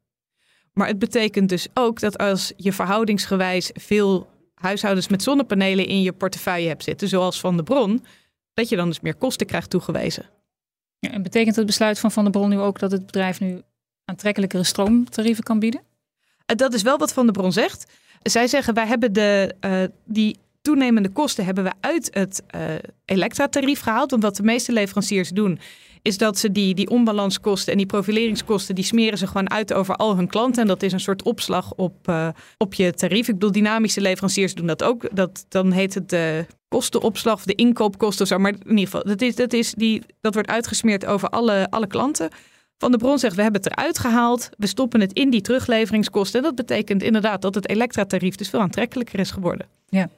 Maar 0.73 0.87
het 0.87 0.99
betekent 0.99 1.49
dus 1.49 1.67
ook 1.73 1.99
dat 1.99 2.17
als 2.17 2.53
je 2.55 2.73
verhoudingsgewijs 2.73 3.71
veel 3.73 4.29
huishoudens 4.53 5.07
met 5.07 5.23
zonnepanelen 5.23 5.85
in 5.85 6.01
je 6.01 6.13
portefeuille 6.13 6.67
hebt 6.67 6.83
zitten, 6.83 7.07
zoals 7.07 7.39
van 7.39 7.57
de 7.57 7.63
bron, 7.63 8.05
dat 8.53 8.69
je 8.69 8.75
dan 8.75 8.87
dus 8.87 8.99
meer 8.99 9.15
kosten 9.15 9.47
krijgt 9.47 9.69
toegewezen. 9.69 10.25
Ja, 10.99 11.11
en 11.11 11.23
betekent 11.23 11.55
het 11.55 11.65
besluit 11.65 11.99
van 11.99 12.11
Van 12.11 12.23
der 12.23 12.31
Bron 12.31 12.49
nu 12.49 12.59
ook 12.59 12.79
dat 12.79 12.91
het 12.91 13.05
bedrijf 13.05 13.39
nu 13.39 13.61
aantrekkelijkere 14.05 14.63
stroomtarieven 14.63 15.43
kan 15.43 15.59
bieden? 15.59 15.81
Dat 16.45 16.73
is 16.73 16.81
wel 16.81 16.97
wat 16.97 17.13
Van 17.13 17.25
der 17.25 17.33
Bron 17.33 17.51
zegt. 17.51 17.91
Zij 18.21 18.47
zeggen 18.47 18.73
wij 18.73 18.87
hebben 18.87 19.13
de, 19.13 19.55
uh, 19.65 19.83
die 20.05 20.37
toenemende 20.69 21.09
kosten 21.09 21.45
hebben 21.45 21.63
we 21.63 21.71
uit 21.79 22.09
het 22.13 22.43
uh, 22.55 22.61
elektratarief 23.05 23.79
gehaald. 23.79 24.11
Want 24.11 24.23
wat 24.23 24.35
de 24.35 24.43
meeste 24.43 24.71
leveranciers 24.71 25.29
doen, 25.29 25.59
is 26.01 26.17
dat 26.17 26.37
ze 26.37 26.51
die, 26.51 26.75
die 26.75 26.89
onbalanskosten 26.89 27.71
en 27.71 27.77
die 27.77 27.87
profileringskosten, 27.87 28.75
die 28.75 28.83
smeren 28.83 29.17
ze 29.17 29.27
gewoon 29.27 29.49
uit 29.49 29.73
over 29.73 29.95
al 29.95 30.15
hun 30.15 30.27
klanten. 30.27 30.61
En 30.61 30.67
dat 30.67 30.83
is 30.83 30.91
een 30.91 30.99
soort 30.99 31.23
opslag 31.23 31.73
op, 31.73 32.07
uh, 32.09 32.27
op 32.57 32.73
je 32.73 32.93
tarief. 32.93 33.27
Ik 33.27 33.33
bedoel, 33.33 33.51
dynamische 33.51 34.01
leveranciers 34.01 34.53
doen 34.53 34.67
dat 34.67 34.83
ook. 34.83 35.15
Dat, 35.15 35.45
dan 35.47 35.71
heet 35.71 35.93
het 35.93 36.09
de 36.09 36.45
kostenopslag 36.67 37.43
de 37.43 37.55
inkoopkosten 37.55 38.27
zo. 38.27 38.37
Maar 38.37 38.51
in 38.51 38.69
ieder 38.69 38.85
geval, 38.85 39.03
dat, 39.03 39.21
is, 39.21 39.35
dat, 39.35 39.53
is 39.53 39.73
die, 39.73 40.01
dat 40.21 40.33
wordt 40.33 40.49
uitgesmeerd 40.49 41.05
over 41.05 41.29
alle, 41.29 41.67
alle 41.69 41.87
klanten. 41.87 42.29
Van 42.77 42.91
de 42.91 42.97
Bron 42.97 43.19
zegt, 43.19 43.35
we 43.35 43.41
hebben 43.41 43.61
het 43.61 43.71
eruit 43.71 43.99
gehaald. 43.99 44.49
We 44.57 44.67
stoppen 44.67 45.01
het 45.01 45.13
in 45.13 45.29
die 45.29 45.41
terugleveringskosten. 45.41 46.39
En 46.39 46.45
dat 46.45 46.55
betekent 46.55 47.03
inderdaad 47.03 47.41
dat 47.41 47.55
het 47.55 47.69
elektratarief 47.69 48.35
dus 48.35 48.49
veel 48.49 48.61
aantrekkelijker 48.61 49.19
is 49.19 49.31
geworden. 49.31 49.67
Ja. 49.87 50.09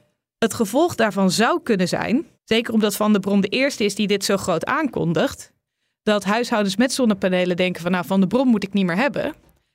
Het 0.42 0.54
gevolg 0.54 0.94
daarvan 0.94 1.30
zou 1.30 1.62
kunnen 1.62 1.88
zijn, 1.88 2.26
zeker 2.44 2.72
omdat 2.72 2.96
Van 2.96 3.12
der 3.12 3.20
Bron 3.20 3.40
de 3.40 3.48
eerste 3.48 3.84
is 3.84 3.94
die 3.94 4.06
dit 4.06 4.24
zo 4.24 4.36
groot 4.36 4.64
aankondigt, 4.64 5.52
dat 6.02 6.24
huishoudens 6.24 6.76
met 6.76 6.92
zonnepanelen 6.92 7.56
denken 7.56 7.82
van 7.82 7.90
nou 7.90 8.06
Van 8.06 8.20
der 8.20 8.28
Bron 8.28 8.48
moet 8.48 8.64
ik 8.64 8.72
niet 8.72 8.86
meer 8.86 8.96
hebben. 8.96 9.24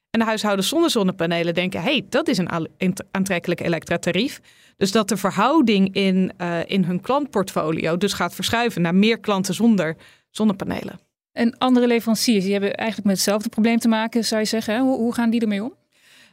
En 0.10 0.20
de 0.20 0.26
huishoudens 0.26 0.68
zonder 0.68 0.90
zonnepanelen 0.90 1.54
denken, 1.54 1.82
hey, 1.82 2.06
dat 2.10 2.28
is 2.28 2.38
een 2.38 2.70
aantrekkelijk 3.12 3.62
elektratarief. 3.62 4.42
Dus 4.78 4.92
dat 4.92 5.10
de 5.10 5.18
verhouding 5.18 5.96
in, 5.96 6.32
uh, 6.42 6.60
in 6.66 6.84
hun 6.84 7.02
klantportfolio 7.02 7.98
dus 7.98 8.14
gaat 8.14 8.36
verschuiven 8.36 8.82
naar 8.82 8.96
meer 8.96 9.20
klanten 9.20 9.54
zonder 9.54 9.96
zonnepanelen. 10.30 11.00
En 11.32 11.58
andere 11.58 11.88
leveranciers, 11.88 12.44
die 12.44 12.52
hebben 12.52 12.76
eigenlijk 12.76 13.08
met 13.08 13.16
hetzelfde 13.16 13.50
probleem 13.50 13.80
te 13.80 13.88
maken, 13.88 14.26
zou 14.26 14.42
je 14.42 14.48
zeggen. 14.48 14.80
Hoe, 14.80 14.98
hoe 14.98 15.14
gaan 15.14 15.30
die 15.30 15.42
ermee 15.42 15.64
om? 15.64 15.74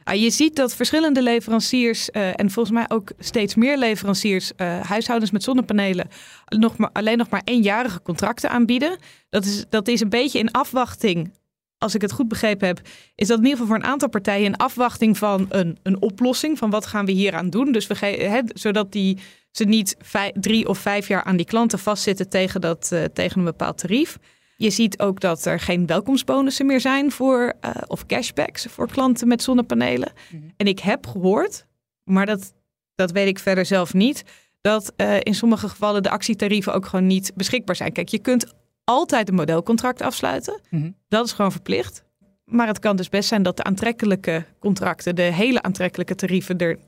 Uh, 0.09 0.21
je 0.21 0.29
ziet 0.29 0.55
dat 0.55 0.75
verschillende 0.75 1.21
leveranciers 1.21 2.09
uh, 2.11 2.27
en 2.27 2.51
volgens 2.51 2.75
mij 2.75 2.85
ook 2.87 3.11
steeds 3.19 3.55
meer 3.55 3.77
leveranciers 3.77 4.51
uh, 4.57 4.79
huishoudens 4.79 5.31
met 5.31 5.43
zonnepanelen 5.43 6.07
nog 6.45 6.77
maar, 6.77 6.89
alleen 6.93 7.17
nog 7.17 7.29
maar 7.29 7.41
eenjarige 7.43 8.01
contracten 8.01 8.49
aanbieden. 8.49 8.97
Dat 9.29 9.45
is, 9.45 9.65
dat 9.69 9.87
is 9.87 10.01
een 10.01 10.09
beetje 10.09 10.39
in 10.39 10.51
afwachting, 10.51 11.33
als 11.77 11.95
ik 11.95 12.01
het 12.01 12.11
goed 12.11 12.27
begrepen 12.27 12.67
heb, 12.67 12.81
is 13.15 13.27
dat 13.27 13.37
in 13.37 13.43
ieder 13.43 13.59
geval 13.59 13.75
voor 13.75 13.83
een 13.83 13.91
aantal 13.91 14.09
partijen 14.09 14.45
in 14.45 14.57
afwachting 14.57 15.17
van 15.17 15.45
een, 15.49 15.77
een 15.83 16.01
oplossing 16.01 16.57
van 16.57 16.69
wat 16.69 16.85
gaan 16.85 17.05
we 17.05 17.11
hier 17.11 17.33
aan 17.33 17.49
doen. 17.49 17.71
Dus 17.71 17.87
we 17.87 18.43
zodat 18.53 18.91
die, 18.91 19.17
ze 19.51 19.63
niet 19.63 19.97
drie 20.33 20.67
of 20.67 20.77
vijf 20.77 21.07
jaar 21.07 21.23
aan 21.23 21.37
die 21.37 21.45
klanten 21.45 21.79
vastzitten 21.79 22.29
tegen, 22.29 22.61
dat, 22.61 22.91
tegen 23.13 23.39
een 23.39 23.45
bepaald 23.45 23.77
tarief. 23.77 24.17
Je 24.57 24.69
ziet 24.69 24.99
ook 24.99 25.19
dat 25.19 25.45
er 25.45 25.59
geen 25.59 25.85
welkomstbonussen 25.85 26.65
meer 26.65 26.81
zijn 26.81 27.11
voor, 27.11 27.53
uh, 27.65 27.71
of 27.87 28.05
cashbacks 28.05 28.65
voor 28.65 28.87
klanten 28.87 29.27
met 29.27 29.43
zonnepanelen. 29.43 30.11
Mm 30.31 30.39
-hmm. 30.39 30.51
En 30.57 30.67
ik 30.67 30.79
heb 30.79 31.07
gehoord, 31.07 31.65
maar 32.03 32.25
dat, 32.25 32.53
dat 32.95 33.11
weet 33.11 33.27
ik 33.27 33.39
verder 33.39 33.65
zelf 33.65 33.93
niet, 33.93 34.23
dat 34.61 34.93
uh, 34.97 35.19
in 35.19 35.35
sommige 35.35 35.69
gevallen 35.69 36.03
de 36.03 36.09
actietarieven 36.09 36.73
ook 36.73 36.85
gewoon 36.85 37.07
niet 37.07 37.31
beschikbaar 37.35 37.75
zijn. 37.75 37.91
Kijk, 37.91 38.09
je 38.09 38.19
kunt 38.19 38.53
altijd 38.83 39.29
een 39.29 39.35
modelcontract 39.35 40.01
afsluiten. 40.01 40.61
Mm 40.69 40.81
-hmm. 40.81 40.95
Dat 41.07 41.25
is 41.25 41.31
gewoon 41.31 41.51
verplicht. 41.51 42.03
Maar 42.45 42.67
het 42.67 42.79
kan 42.79 42.95
dus 42.95 43.09
best 43.09 43.27
zijn 43.27 43.43
dat 43.43 43.57
de 43.57 43.63
aantrekkelijke 43.63 44.45
contracten, 44.59 45.15
de 45.15 45.21
hele 45.21 45.61
aantrekkelijke 45.61 46.15
tarieven 46.15 46.57
er 46.57 46.79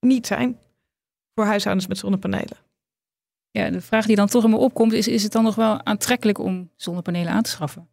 niet 0.00 0.26
zijn 0.26 0.58
voor 1.34 1.44
huishoudens 1.44 1.86
met 1.86 1.98
zonnepanelen. 1.98 2.56
Ja, 3.56 3.70
de 3.70 3.80
vraag 3.80 4.06
die 4.06 4.16
dan 4.16 4.28
toch 4.28 4.44
in 4.44 4.50
me 4.50 4.56
opkomt 4.56 4.92
is, 4.92 5.08
is 5.08 5.22
het 5.22 5.32
dan 5.32 5.42
nog 5.42 5.54
wel 5.54 5.84
aantrekkelijk 5.84 6.38
om 6.38 6.70
zonnepanelen 6.76 7.32
aan 7.32 7.42
te 7.42 7.50
schaffen? 7.50 7.88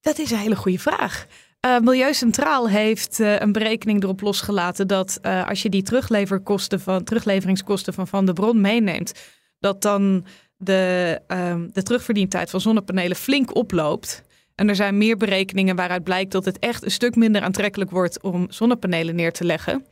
Dat 0.00 0.18
is 0.18 0.30
een 0.30 0.38
hele 0.38 0.56
goede 0.56 0.78
vraag. 0.78 1.26
Uh, 1.66 1.78
Milieu 1.78 2.14
Centraal 2.14 2.68
heeft 2.68 3.18
uh, 3.18 3.38
een 3.38 3.52
berekening 3.52 4.02
erop 4.02 4.20
losgelaten 4.20 4.86
dat 4.86 5.18
uh, 5.22 5.48
als 5.48 5.62
je 5.62 5.68
die 5.68 5.82
terugleverkosten 5.82 6.80
van, 6.80 7.04
terugleveringskosten 7.04 7.94
van 7.94 8.08
Van 8.08 8.26
de 8.26 8.32
Bron 8.32 8.60
meeneemt, 8.60 9.12
dat 9.58 9.82
dan 9.82 10.26
de, 10.56 11.20
um, 11.28 11.70
de 11.72 11.82
terugverdientijd 11.82 12.50
van 12.50 12.60
zonnepanelen 12.60 13.16
flink 13.16 13.54
oploopt. 13.54 14.22
En 14.54 14.68
er 14.68 14.76
zijn 14.76 14.98
meer 14.98 15.16
berekeningen 15.16 15.76
waaruit 15.76 16.04
blijkt 16.04 16.32
dat 16.32 16.44
het 16.44 16.58
echt 16.58 16.84
een 16.84 16.90
stuk 16.90 17.16
minder 17.16 17.42
aantrekkelijk 17.42 17.90
wordt 17.90 18.22
om 18.22 18.46
zonnepanelen 18.50 19.14
neer 19.14 19.32
te 19.32 19.44
leggen. 19.44 19.84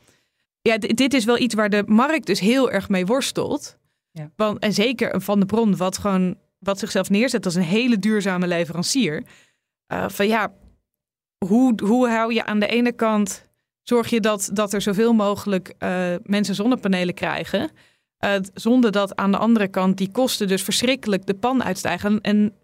Ja, 0.66 0.78
dit 0.78 1.14
is 1.14 1.24
wel 1.24 1.38
iets 1.38 1.54
waar 1.54 1.70
de 1.70 1.82
markt 1.86 2.26
dus 2.26 2.40
heel 2.40 2.70
erg 2.70 2.88
mee 2.88 3.06
worstelt. 3.06 3.78
Ja. 4.10 4.30
Want, 4.36 4.58
en 4.58 4.72
zeker 4.72 5.14
een 5.14 5.20
Van 5.20 5.40
de 5.40 5.46
Bron, 5.46 5.76
wat 5.76 5.98
gewoon 5.98 6.36
wat 6.58 6.78
zichzelf 6.78 7.10
neerzet 7.10 7.44
als 7.44 7.54
een 7.54 7.62
hele 7.62 7.98
duurzame 7.98 8.46
leverancier. 8.46 9.24
Uh, 9.92 10.08
van 10.08 10.26
ja, 10.26 10.52
hoe, 11.46 11.74
hoe 11.84 12.08
hou 12.08 12.34
je 12.34 12.44
aan 12.44 12.58
de 12.58 12.66
ene 12.66 12.92
kant, 12.92 13.48
zorg 13.82 14.10
je 14.10 14.20
dat, 14.20 14.50
dat 14.52 14.72
er 14.72 14.80
zoveel 14.80 15.12
mogelijk 15.12 15.74
uh, 15.78 16.14
mensen 16.22 16.54
zonnepanelen 16.54 17.14
krijgen. 17.14 17.70
Uh, 18.24 18.34
zonder 18.54 18.92
dat 18.92 19.16
aan 19.16 19.30
de 19.30 19.38
andere 19.38 19.68
kant 19.68 19.98
die 19.98 20.10
kosten 20.10 20.48
dus 20.48 20.62
verschrikkelijk 20.62 21.26
de 21.26 21.34
pan 21.34 21.64
uitstijgen. 21.64 22.20
En 22.20 22.54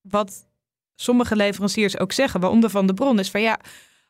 wat 0.00 0.46
sommige 0.94 1.36
leveranciers 1.36 1.98
ook 1.98 2.12
zeggen, 2.12 2.40
waaronder 2.40 2.70
Van 2.70 2.86
de 2.86 2.94
Bron, 2.94 3.18
is 3.18 3.30
van 3.30 3.42
ja, 3.42 3.58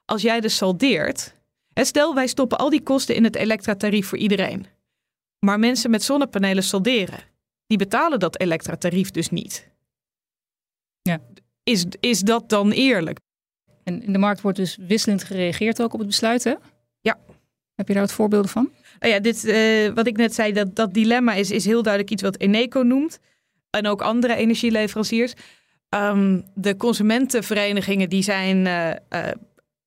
als 0.04 0.22
jij 0.22 0.40
dus 0.40 0.56
saldeert. 0.56 1.40
Stel, 1.74 2.14
wij 2.14 2.26
stoppen 2.26 2.58
al 2.58 2.70
die 2.70 2.82
kosten 2.82 3.14
in 3.14 3.24
het 3.24 3.36
elektratarief 3.36 4.06
voor 4.06 4.18
iedereen. 4.18 4.66
Maar 5.38 5.58
mensen 5.58 5.90
met 5.90 6.02
zonnepanelen 6.02 6.62
salderen, 6.62 7.18
die 7.66 7.78
betalen 7.78 8.18
dat 8.18 8.40
elektratarief 8.40 9.10
dus 9.10 9.30
niet. 9.30 9.70
Ja. 11.02 11.18
Is, 11.62 11.84
is 12.00 12.20
dat 12.20 12.48
dan 12.48 12.70
eerlijk? 12.70 13.18
En 13.84 14.02
in 14.02 14.12
de 14.12 14.18
markt 14.18 14.40
wordt 14.40 14.58
dus 14.58 14.76
wisselend 14.80 15.24
gereageerd 15.24 15.82
ook 15.82 15.92
op 15.92 15.98
het 15.98 16.08
besluit, 16.08 16.44
hè? 16.44 16.54
Ja. 17.00 17.18
Heb 17.74 17.88
je 17.88 17.92
daar 17.92 18.02
wat 18.02 18.12
voorbeelden 18.12 18.50
van? 18.50 18.70
Nou 18.98 19.12
ja, 19.12 19.20
dit, 19.20 19.44
eh, 19.44 19.88
wat 19.94 20.06
ik 20.06 20.16
net 20.16 20.34
zei, 20.34 20.52
dat, 20.52 20.76
dat 20.76 20.94
dilemma 20.94 21.34
is, 21.34 21.50
is 21.50 21.64
heel 21.64 21.82
duidelijk 21.82 22.12
iets 22.12 22.22
wat 22.22 22.38
Eneco 22.38 22.82
noemt. 22.82 23.18
En 23.70 23.86
ook 23.86 24.02
andere 24.02 24.34
energieleveranciers. 24.34 25.32
Ehm, 25.88 26.40
de 26.54 26.76
consumentenverenigingen 26.76 28.08
die 28.08 28.22
zijn 28.22 28.66
eh, 28.66 28.90
eh, 28.90 29.34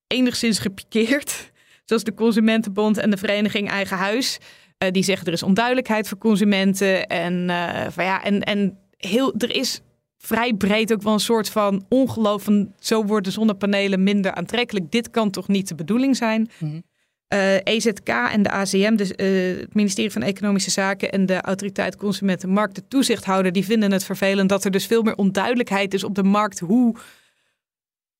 enigszins 0.06 0.58
gepikeerd. 0.58 1.50
Zoals 1.86 2.04
de 2.04 2.14
Consumentenbond 2.14 2.98
en 2.98 3.10
de 3.10 3.16
Vereniging 3.16 3.70
Eigen 3.70 3.96
Huis. 3.96 4.38
Eh, 4.78 4.90
die 4.90 5.02
zeggen 5.02 5.26
er 5.26 5.32
is 5.32 5.42
onduidelijkheid 5.42 6.08
voor 6.08 6.18
consumenten. 6.18 7.06
En, 7.06 7.50
eh, 7.50 7.86
van 7.90 8.04
ja, 8.04 8.24
en, 8.24 8.42
en 8.42 8.78
heel, 8.96 9.34
er 9.38 9.54
is 9.54 9.80
vrij 10.18 10.54
breed 10.54 10.92
ook 10.92 11.02
wel 11.02 11.12
een 11.12 11.20
soort 11.20 11.48
van 11.48 11.84
ongeloof 11.88 12.42
van 12.42 12.72
zo 12.78 13.04
worden 13.04 13.32
zonnepanelen 13.32 14.02
minder 14.02 14.34
aantrekkelijk. 14.34 14.90
Dit 14.90 15.10
kan 15.10 15.30
toch 15.30 15.48
niet 15.48 15.68
de 15.68 15.74
bedoeling 15.74 16.16
zijn? 16.16 16.50
Mhm. 16.58 16.80
Eh, 17.26 17.54
EZK 17.54 18.08
en 18.08 18.42
de 18.42 18.50
ACM, 18.50 18.96
dus 18.96 19.08
het 19.08 19.74
ministerie 19.74 20.10
van 20.10 20.22
Economische 20.22 20.70
Zaken 20.70 21.12
en 21.12 21.26
de 21.26 21.40
Autoriteit 21.40 21.96
Consumentenmarkt, 21.96 22.74
de 22.74 22.88
toezichthouder, 22.88 23.52
die 23.52 23.64
vinden 23.64 23.92
het 23.92 24.04
vervelend 24.04 24.48
dat 24.48 24.64
er 24.64 24.70
dus 24.70 24.86
veel 24.86 25.02
meer 25.02 25.14
onduidelijkheid 25.14 25.94
is 25.94 26.04
op 26.04 26.14
de 26.14 26.22
markt 26.22 26.58
hoe 26.58 26.96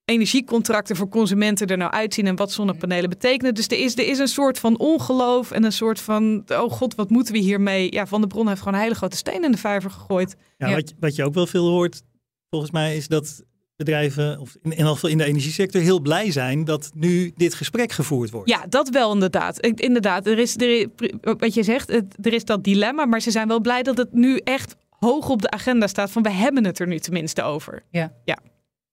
energiecontracten 0.06 0.96
voor 0.96 1.08
consumenten 1.08 1.66
er 1.66 1.76
nou 1.76 1.90
uitzien 1.92 2.26
en 2.26 2.36
wat 2.36 2.52
zonnepanelen 2.52 3.10
betekenen. 3.10 3.54
Dus 3.54 3.66
er 3.66 3.78
is, 3.78 3.96
er 3.96 4.06
is 4.06 4.18
een 4.18 4.28
soort 4.28 4.58
van 4.58 4.78
ongeloof 4.78 5.50
en 5.50 5.64
een 5.64 5.72
soort 5.72 6.00
van, 6.00 6.42
oh 6.48 6.70
god, 6.72 6.94
wat 6.94 7.10
moeten 7.10 7.32
we 7.32 7.38
hiermee? 7.40 7.92
Ja, 7.92 8.06
Van 8.06 8.20
der 8.20 8.28
Bron 8.28 8.48
heeft 8.48 8.58
gewoon 8.60 8.74
een 8.74 8.80
hele 8.80 8.94
grote 8.94 9.16
steen 9.16 9.44
in 9.44 9.50
de 9.52 9.58
vijver 9.58 9.90
gegooid. 9.90 10.36
Ja, 10.58 10.68
Ja. 10.68 10.74
Wat, 10.74 10.88
je- 10.88 10.94
wat 11.00 11.14
je 11.16 11.24
ook 11.24 11.34
wel 11.34 11.46
veel 11.46 11.68
hoort, 11.68 12.02
volgens 12.50 12.70
mij, 12.72 12.96
is 12.96 13.08
dat 13.08 13.42
bedrijven, 13.76 14.38
of 14.40 14.54
in, 14.54 14.70
in 14.70 14.76
ieder 14.78 14.92
geval 14.92 15.10
in 15.10 15.18
de 15.18 15.24
energiesector, 15.24 15.80
heel 15.80 16.00
blij 16.00 16.30
zijn 16.32 16.64
dat 16.64 16.90
nu 16.94 17.32
dit 17.36 17.54
gesprek 17.54 17.92
gevoerd 17.92 18.30
wordt. 18.30 18.48
Ja, 18.50 18.64
dat 18.68 18.88
wel 18.88 19.12
inderdaad. 19.12 19.64
Ik- 19.66 19.80
Inderdaad, 19.80 20.26
er 20.26 20.38
is, 20.38 20.56
er, 20.56 20.88
wat 21.20 21.54
je 21.54 21.62
zegt, 21.62 21.88
het- 21.90 22.16
er 22.26 22.32
is 22.32 22.44
dat 22.44 22.64
dilemma, 22.64 23.04
maar 23.06 23.20
ze 23.20 23.30
zijn 23.30 23.48
wel 23.48 23.60
blij 23.60 23.82
dat 23.82 23.96
het 23.96 24.12
nu 24.12 24.36
echt 24.44 24.76
hoog 24.98 25.28
op 25.28 25.42
de 25.42 25.50
agenda 25.50 25.86
staat 25.86 26.10
van 26.10 26.22
we 26.22 26.30
hebben 26.30 26.64
het 26.64 26.78
er 26.78 26.86
nu 26.86 26.98
tenminste 26.98 27.42
over. 27.42 27.82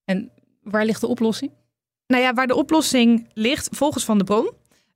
En 0.06 0.32
waar 0.63 0.86
ligt 0.86 1.02
de 1.02 1.08
oplossing? 1.08 1.52
Nou 2.08 2.23
ja, 2.23 2.34
waar 2.34 2.47
de 2.47 2.56
oplossing 2.56 3.28
ligt, 3.34 3.67
volgens 3.71 4.06
Van 4.06 4.17
der 4.17 4.26
Bron, 4.26 4.52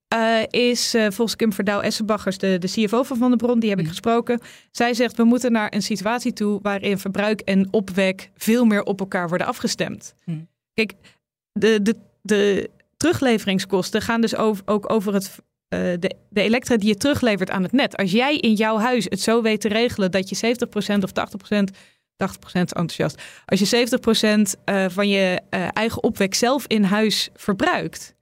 eh, 0.07 0.41
is 0.49 0.93
eh, 0.93 1.01
volgens 1.01 1.35
Kim 1.35 1.53
Verdouw 1.53 1.79
Essenbachers, 1.79 2.37
de, 2.37 2.57
de 2.57 2.67
CFO 2.67 3.03
van 3.03 3.17
Van 3.17 3.29
der 3.29 3.37
Bron, 3.37 3.59
die 3.59 3.69
heb 3.69 3.77
ik 3.79 3.85
Mhm. 3.85 3.93
gesproken. 3.93 4.39
Zij 4.71 4.93
zegt, 4.93 5.17
we 5.17 5.23
moeten 5.23 5.51
naar 5.51 5.73
een 5.73 5.81
situatie 5.81 6.33
toe 6.33 6.59
waarin 6.61 6.97
verbruik 6.97 7.41
en 7.41 7.67
opwek 7.71 8.29
veel 8.35 8.65
meer 8.65 8.83
op 8.83 8.99
elkaar 8.99 9.27
worden 9.29 9.47
afgestemd. 9.47 10.13
Mhm. 10.25 10.39
Kijk, 10.73 10.93
de, 11.51 11.81
de, 11.81 11.95
de 12.21 12.69
terugleveringskosten 12.97 14.01
gaan 14.01 14.21
dus 14.21 14.35
over, 14.35 14.63
ook 14.65 14.91
over 14.91 15.13
het, 15.13 15.35
eh, 15.67 15.79
de, 15.79 16.15
de 16.29 16.41
elektra 16.41 16.77
die 16.77 16.87
je 16.87 16.95
teruglevert 16.95 17.49
aan 17.49 17.63
het 17.63 17.71
net. 17.71 17.97
Als 17.97 18.11
jij 18.11 18.37
in 18.37 18.53
jouw 18.53 18.77
huis 18.77 19.05
het 19.09 19.21
zo 19.21 19.41
weet 19.41 19.61
te 19.61 19.67
regelen 19.67 20.11
dat 20.11 20.29
je 20.29 20.35
70% 20.35 21.03
of 21.03 21.11
80%, 21.11 21.71
80% 22.17 22.25
enthousiast, 22.53 23.21
als 23.45 23.59
je 23.59 23.87
70% 24.57 24.61
eh, 24.63 24.85
van 24.89 25.09
je 25.09 25.41
eh, 25.49 25.67
eigen 25.73 26.03
opwek 26.03 26.33
zelf 26.33 26.67
in 26.67 26.83
huis 26.83 27.29
verbruikt, 27.33 28.15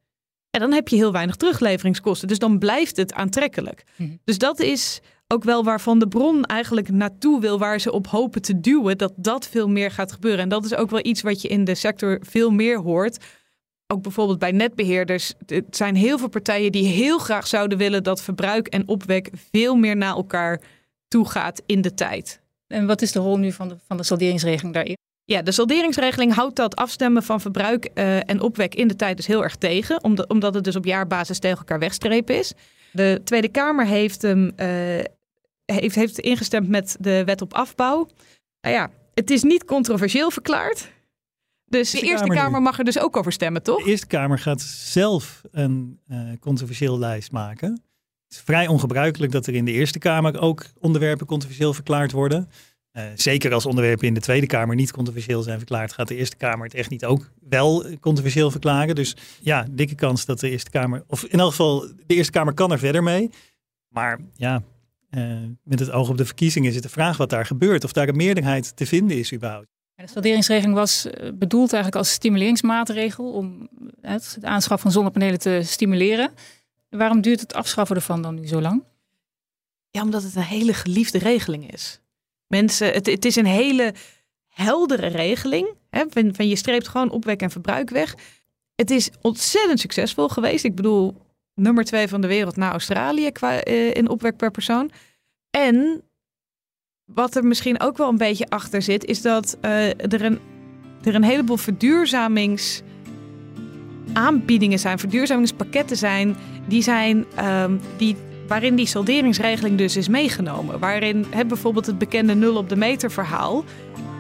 en 0.56 0.62
dan 0.62 0.74
heb 0.74 0.88
je 0.88 0.96
heel 0.96 1.12
weinig 1.12 1.36
terugleveringen 1.36 2.02
Dus 2.28 2.40
dan 2.40 2.60
blijft 2.60 2.98
het 2.98 3.14
aantrekkelijk. 3.14 3.84
Mhm. 3.96 4.10
Dus 4.24 4.38
dat 4.38 4.60
is 4.60 5.02
ook 5.28 5.44
wel 5.44 5.64
waarvan 5.64 6.00
de 6.00 6.08
bron 6.08 6.44
eigenlijk 6.44 6.92
naartoe 6.92 7.42
wil, 7.42 7.60
waar 7.60 7.80
ze 7.80 7.92
op 7.92 8.08
hopen 8.08 8.42
te 8.42 8.60
duwen, 8.60 8.98
dat 8.98 9.14
dat 9.16 9.48
veel 9.48 9.70
meer 9.70 9.92
gaat 9.92 10.12
gebeuren. 10.12 10.40
En 10.40 10.50
dat 10.50 10.66
is 10.66 10.76
ook 10.76 10.90
wel 10.90 11.06
iets 11.06 11.22
wat 11.22 11.42
je 11.42 11.48
in 11.48 11.64
de 11.64 11.76
sector 11.76 12.20
veel 12.22 12.52
meer 12.52 12.80
hoort. 12.80 13.26
Ook 13.88 14.02
bijvoorbeeld 14.02 14.40
bij 14.40 14.52
netbeheerders. 14.52 15.34
Het 15.46 15.76
zijn 15.76 15.96
heel 15.96 16.18
veel 16.18 16.28
partijen 16.28 16.72
die 16.72 16.86
heel 16.86 17.18
graag 17.18 17.48
zouden 17.48 17.78
willen 17.78 18.04
dat 18.04 18.22
verbruik 18.22 18.68
en 18.68 18.88
opwek 18.88 19.30
veel 19.52 19.76
meer 19.76 19.98
naar 19.98 20.16
elkaar 20.16 20.62
toe 21.08 21.30
gaat 21.30 21.62
in 21.66 21.82
de 21.82 21.94
tijd. 21.94 22.42
En 22.68 22.86
wat 22.86 23.02
is 23.02 23.12
de 23.12 23.20
rol 23.20 23.38
nu 23.38 23.52
van 23.52 23.68
de, 23.68 23.78
van 23.88 23.98
de 23.98 24.04
salderingsregeling 24.04 24.74
daarin? 24.74 24.98
Ja, 25.26 25.42
de 25.42 25.52
salderingsregeling 25.52 26.34
houdt 26.34 26.56
dat 26.56 26.76
afstemmen 26.76 27.24
van 27.24 27.42
verbruik 27.42 27.86
eh, 27.86 28.30
en 28.30 28.42
opwek 28.42 28.76
in 28.76 28.88
de 28.88 28.96
tijd 28.96 29.18
dus 29.18 29.28
heel 29.28 29.44
erg 29.44 29.56
tegen, 29.56 30.04
omdat, 30.04 30.28
omdat 30.28 30.54
het 30.54 30.64
dus 30.64 30.76
op 30.76 30.86
jaarbasis 30.86 31.40
tegen 31.40 31.58
elkaar 31.58 31.80
wegstrepen 31.80 32.38
is. 32.38 32.54
De 32.92 33.22
Tweede 33.24 33.48
Kamer 33.50 33.86
heeft, 33.86 34.22
hem, 34.22 34.52
eh, 34.56 34.68
heeft, 35.66 35.96
heeft 35.96 36.20
ingestemd 36.20 36.68
met 36.68 36.98
de 37.00 37.24
wet 37.24 37.42
op 37.42 37.54
afbouw. 37.54 38.08
Nou 38.62 38.76
ja, 38.76 38.90
het 39.14 39.30
is 39.30 39.44
niet 39.44 39.66
controversieel 39.66 40.32
verklaard. 40.32 40.94
Dus 41.66 41.92
de 41.92 42.00
de 42.00 42.06
Eerste. 42.06 42.28
Kamer 42.28 42.62
mag 42.62 42.78
er 42.78 42.86
dus 42.86 43.00
ook 43.00 43.18
over 43.18 43.32
stemmen, 43.32 43.64
toch? 43.64 43.84
De 43.84 43.90
Eerste 43.90 44.08
Kamer 44.08 44.40
gaat 44.40 44.62
zelf 44.62 45.42
een 45.52 46.00
eh 46.08 46.20
controversieel 46.40 47.00
lijst 47.00 47.32
maken. 47.32 47.84
Is 48.36 48.42
vrij 48.42 48.68
ongebruikelijk 48.68 49.32
dat 49.32 49.48
er 49.48 49.56
in 49.56 49.66
de 49.66 49.72
Eerste 49.72 50.00
Kamer 50.00 50.40
ook 50.40 50.66
onderwerpen 50.80 51.26
controversieel 51.26 51.74
verklaard 51.74 52.12
worden. 52.12 52.50
Eh, 52.92 53.04
zeker 53.16 53.54
als 53.54 53.66
onderwerpen 53.66 54.08
in 54.08 54.14
de 54.14 54.20
Tweede 54.20 54.46
Kamer 54.46 54.76
niet 54.76 54.92
controversieel 54.92 55.42
zijn 55.42 55.58
verklaard, 55.58 55.94
gaat 55.94 56.08
de 56.08 56.16
Eerste 56.16 56.36
Kamer 56.36 56.66
het 56.66 56.74
echt 56.74 56.90
niet 56.90 57.06
ook 57.06 57.32
wel 57.50 57.86
controversieel 58.00 58.52
verklaren. 58.52 58.96
Dus 58.96 59.16
ja, 59.42 59.66
dikke 59.72 59.96
kans 59.96 60.26
dat 60.26 60.40
de 60.40 60.50
Eerste 60.50 60.70
Kamer, 60.70 61.04
of 61.08 61.24
in 61.24 61.40
elk 61.40 61.50
geval, 61.50 61.80
de 61.80 62.16
Eerste 62.16 62.32
Kamer 62.32 62.54
kan 62.54 62.72
er 62.72 62.80
verder 62.80 63.04
mee. 63.04 63.30
Maar 63.88 64.20
ja, 64.36 64.64
eh, 65.10 65.24
met 65.64 65.80
het 65.80 65.92
oog 65.92 66.10
op 66.10 66.18
de 66.18 66.26
verkiezingen 66.26 66.70
is 66.70 66.76
het 66.76 66.84
de 66.84 66.90
vraag 66.90 67.18
wat 67.18 67.30
daar 67.30 67.46
gebeurt. 67.46 67.84
Of 67.84 67.92
daar 67.92 68.08
een 68.08 68.16
meerderheid 68.16 68.76
te 68.76 68.86
vinden 68.86 69.18
is 69.18 69.34
überhaupt. 69.34 69.68
De 69.96 70.08
salderingsregeling 70.08 70.76
was 70.76 71.06
eh, 71.06 71.30
bedoeld 71.34 71.74
eigenlijk 71.74 71.96
als 71.96 72.14
stimuleringsmaatregel 72.14 73.32
om 73.32 73.70
het 74.02 74.38
aanschaf 74.42 74.82
van 74.82 74.92
zonnepanelen 74.92 75.40
te 75.40 75.62
stimuleren. 75.64 76.32
Waarom 76.98 77.22
duurt 77.22 77.40
het 77.40 77.54
afschaffen 77.54 77.96
ervan 77.96 78.22
dan 78.22 78.36
nu 78.36 78.48
zo 78.48 78.62
lang? 78.62 78.84
Ja, 79.90 80.02
omdat 80.02 80.24
het 80.24 80.36
een 80.36 80.42
hele 80.42 80.74
geliefde 80.74 81.18
regeling 81.18 81.72
is. 81.72 82.00
Mensen, 82.48 82.94
het, 82.94 83.06
het 83.06 83.26
is 83.26 83.36
een 83.36 83.46
hele 83.46 83.94
heldere 84.48 85.08
regeling. 85.08 85.68
Hè, 85.90 86.04
van, 86.10 86.48
je 86.48 86.56
streept 86.56 86.88
gewoon 86.88 87.10
opwek 87.10 87.42
en 87.42 87.52
verbruik 87.52 87.90
weg. 87.90 88.16
Het 88.76 88.92
is 88.92 89.10
ontzettend 89.22 89.80
succesvol 89.80 90.28
geweest. 90.28 90.64
Ik 90.64 90.76
bedoel, 90.76 91.16
nummer 91.54 91.84
twee 91.84 92.08
van 92.08 92.22
de 92.22 92.28
wereld 92.28 92.56
na 92.56 92.72
Australië 92.72 93.32
qua, 93.32 93.60
eh, 93.60 93.94
in 93.94 94.10
opwek 94.10 94.38
per 94.38 94.52
persoon. 94.52 94.92
En 95.50 96.04
wat 97.06 97.36
er 97.36 97.44
misschien 97.44 97.80
ook 97.80 97.98
wel 97.98 98.10
een 98.10 98.18
beetje 98.18 98.50
achter 98.50 98.82
zit, 98.82 99.06
is 99.06 99.22
dat 99.22 99.58
eh, 99.62 99.88
er, 99.88 100.22
een, 100.22 100.40
er 101.04 101.16
een 101.16 101.24
heleboel 101.24 101.58
verduurzamings 101.58 102.82
aanbiedingen 104.14 104.80
zijn, 104.80 105.00
verduurzamingspakketten 105.00 105.98
zijn, 105.98 106.36
die 106.68 106.82
zijn 106.82 107.26
ehm, 107.36 107.72
die 107.98 108.16
waarin 108.48 108.76
die 108.76 108.86
salderingsregeling 108.86 109.78
dus 109.78 109.96
is 109.96 110.08
meegenomen. 110.08 110.80
Waarin 110.80 111.26
hè, 111.30 111.46
bijvoorbeeld 111.46 111.86
het 111.86 111.98
bekende 111.98 112.36
nul 112.36 112.56
op 112.56 112.70
de 112.70 112.76
meter 112.76 113.12
verhaal. 113.12 113.64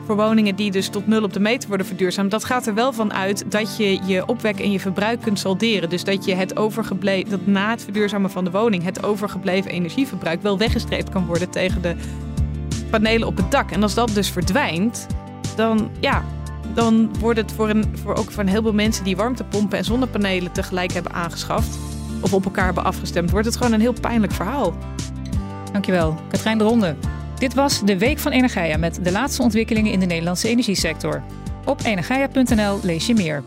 Voor 0.05 0.15
woningen 0.15 0.55
die 0.55 0.71
dus 0.71 0.89
tot 0.89 1.07
nul 1.07 1.23
op 1.23 1.33
de 1.33 1.39
meter 1.39 1.67
worden 1.67 1.87
verduurzaamd. 1.87 2.31
Dat 2.31 2.45
gaat 2.45 2.67
er 2.67 2.73
wel 2.73 2.93
van 2.93 3.13
uit 3.13 3.51
dat 3.51 3.77
je 3.77 3.99
je 4.05 4.25
opwek 4.25 4.59
en 4.59 4.71
je 4.71 4.79
verbruik 4.79 5.21
kunt 5.21 5.39
salderen. 5.39 5.89
Dus 5.89 6.03
dat 6.03 6.25
je 6.25 6.35
het 6.35 6.57
overgebleven, 6.57 7.29
dat 7.29 7.45
na 7.47 7.69
het 7.69 7.83
verduurzamen 7.83 8.31
van 8.31 8.43
de 8.43 8.51
woning, 8.51 8.83
het 8.83 9.03
overgebleven 9.03 9.71
energieverbruik 9.71 10.41
wel 10.41 10.57
weggestreept 10.57 11.09
kan 11.09 11.25
worden 11.25 11.49
tegen 11.49 11.81
de 11.81 11.95
panelen 12.89 13.27
op 13.27 13.37
het 13.37 13.51
dak. 13.51 13.71
En 13.71 13.83
als 13.83 13.93
dat 13.93 14.09
dus 14.13 14.29
verdwijnt, 14.29 15.07
dan 15.55 15.89
ja, 15.99 16.25
dan 16.73 17.09
wordt 17.19 17.39
het 17.39 17.51
voor, 17.51 17.69
een, 17.69 17.85
voor 18.03 18.15
ook 18.15 18.31
voor 18.31 18.43
een 18.43 18.49
heleboel 18.49 18.73
mensen 18.73 19.03
die 19.03 19.15
warmtepompen 19.15 19.77
en 19.77 19.83
zonnepanelen 19.83 20.51
tegelijk 20.51 20.93
hebben 20.93 21.13
aangeschaft. 21.13 21.77
Of 22.21 22.33
op 22.33 22.45
elkaar 22.45 22.65
hebben 22.65 22.83
afgestemd, 22.83 23.31
wordt 23.31 23.45
het 23.45 23.57
gewoon 23.57 23.73
een 23.73 23.79
heel 23.79 23.99
pijnlijk 24.01 24.33
verhaal. 24.33 24.73
Dankjewel, 25.71 26.17
Katrijn 26.29 26.57
de 26.57 26.63
Ronde. 26.63 26.95
Dit 27.39 27.53
was 27.53 27.81
de 27.81 27.97
Week 27.97 28.19
van 28.19 28.31
Energia 28.31 28.77
met 28.77 28.99
de 29.03 29.11
laatste 29.11 29.41
ontwikkelingen 29.41 29.91
in 29.91 29.99
de 29.99 30.05
Nederlandse 30.05 30.47
energiesector. 30.47 31.23
Op 31.65 31.81
energia.nl 31.83 32.79
lees 32.83 33.05
je 33.05 33.13
meer. 33.13 33.43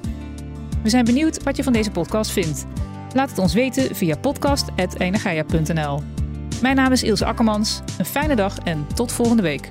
We 0.82 0.88
zijn 0.88 1.04
benieuwd 1.04 1.42
wat 1.42 1.56
je 1.56 1.62
van 1.62 1.72
deze 1.72 1.90
podcast 1.90 2.30
vindt. 2.30 2.66
Laat 3.14 3.30
het 3.30 3.38
ons 3.38 3.54
weten 3.54 3.96
via 3.96 4.16
podcast.energia.nl. 4.16 6.02
Mijn 6.62 6.76
naam 6.76 6.92
is 6.92 7.02
Ilse 7.02 7.24
Akkermans. 7.24 7.80
Een 7.98 8.04
fijne 8.04 8.36
dag 8.36 8.58
en 8.58 8.86
tot 8.94 9.12
volgende 9.12 9.42
week. 9.42 9.70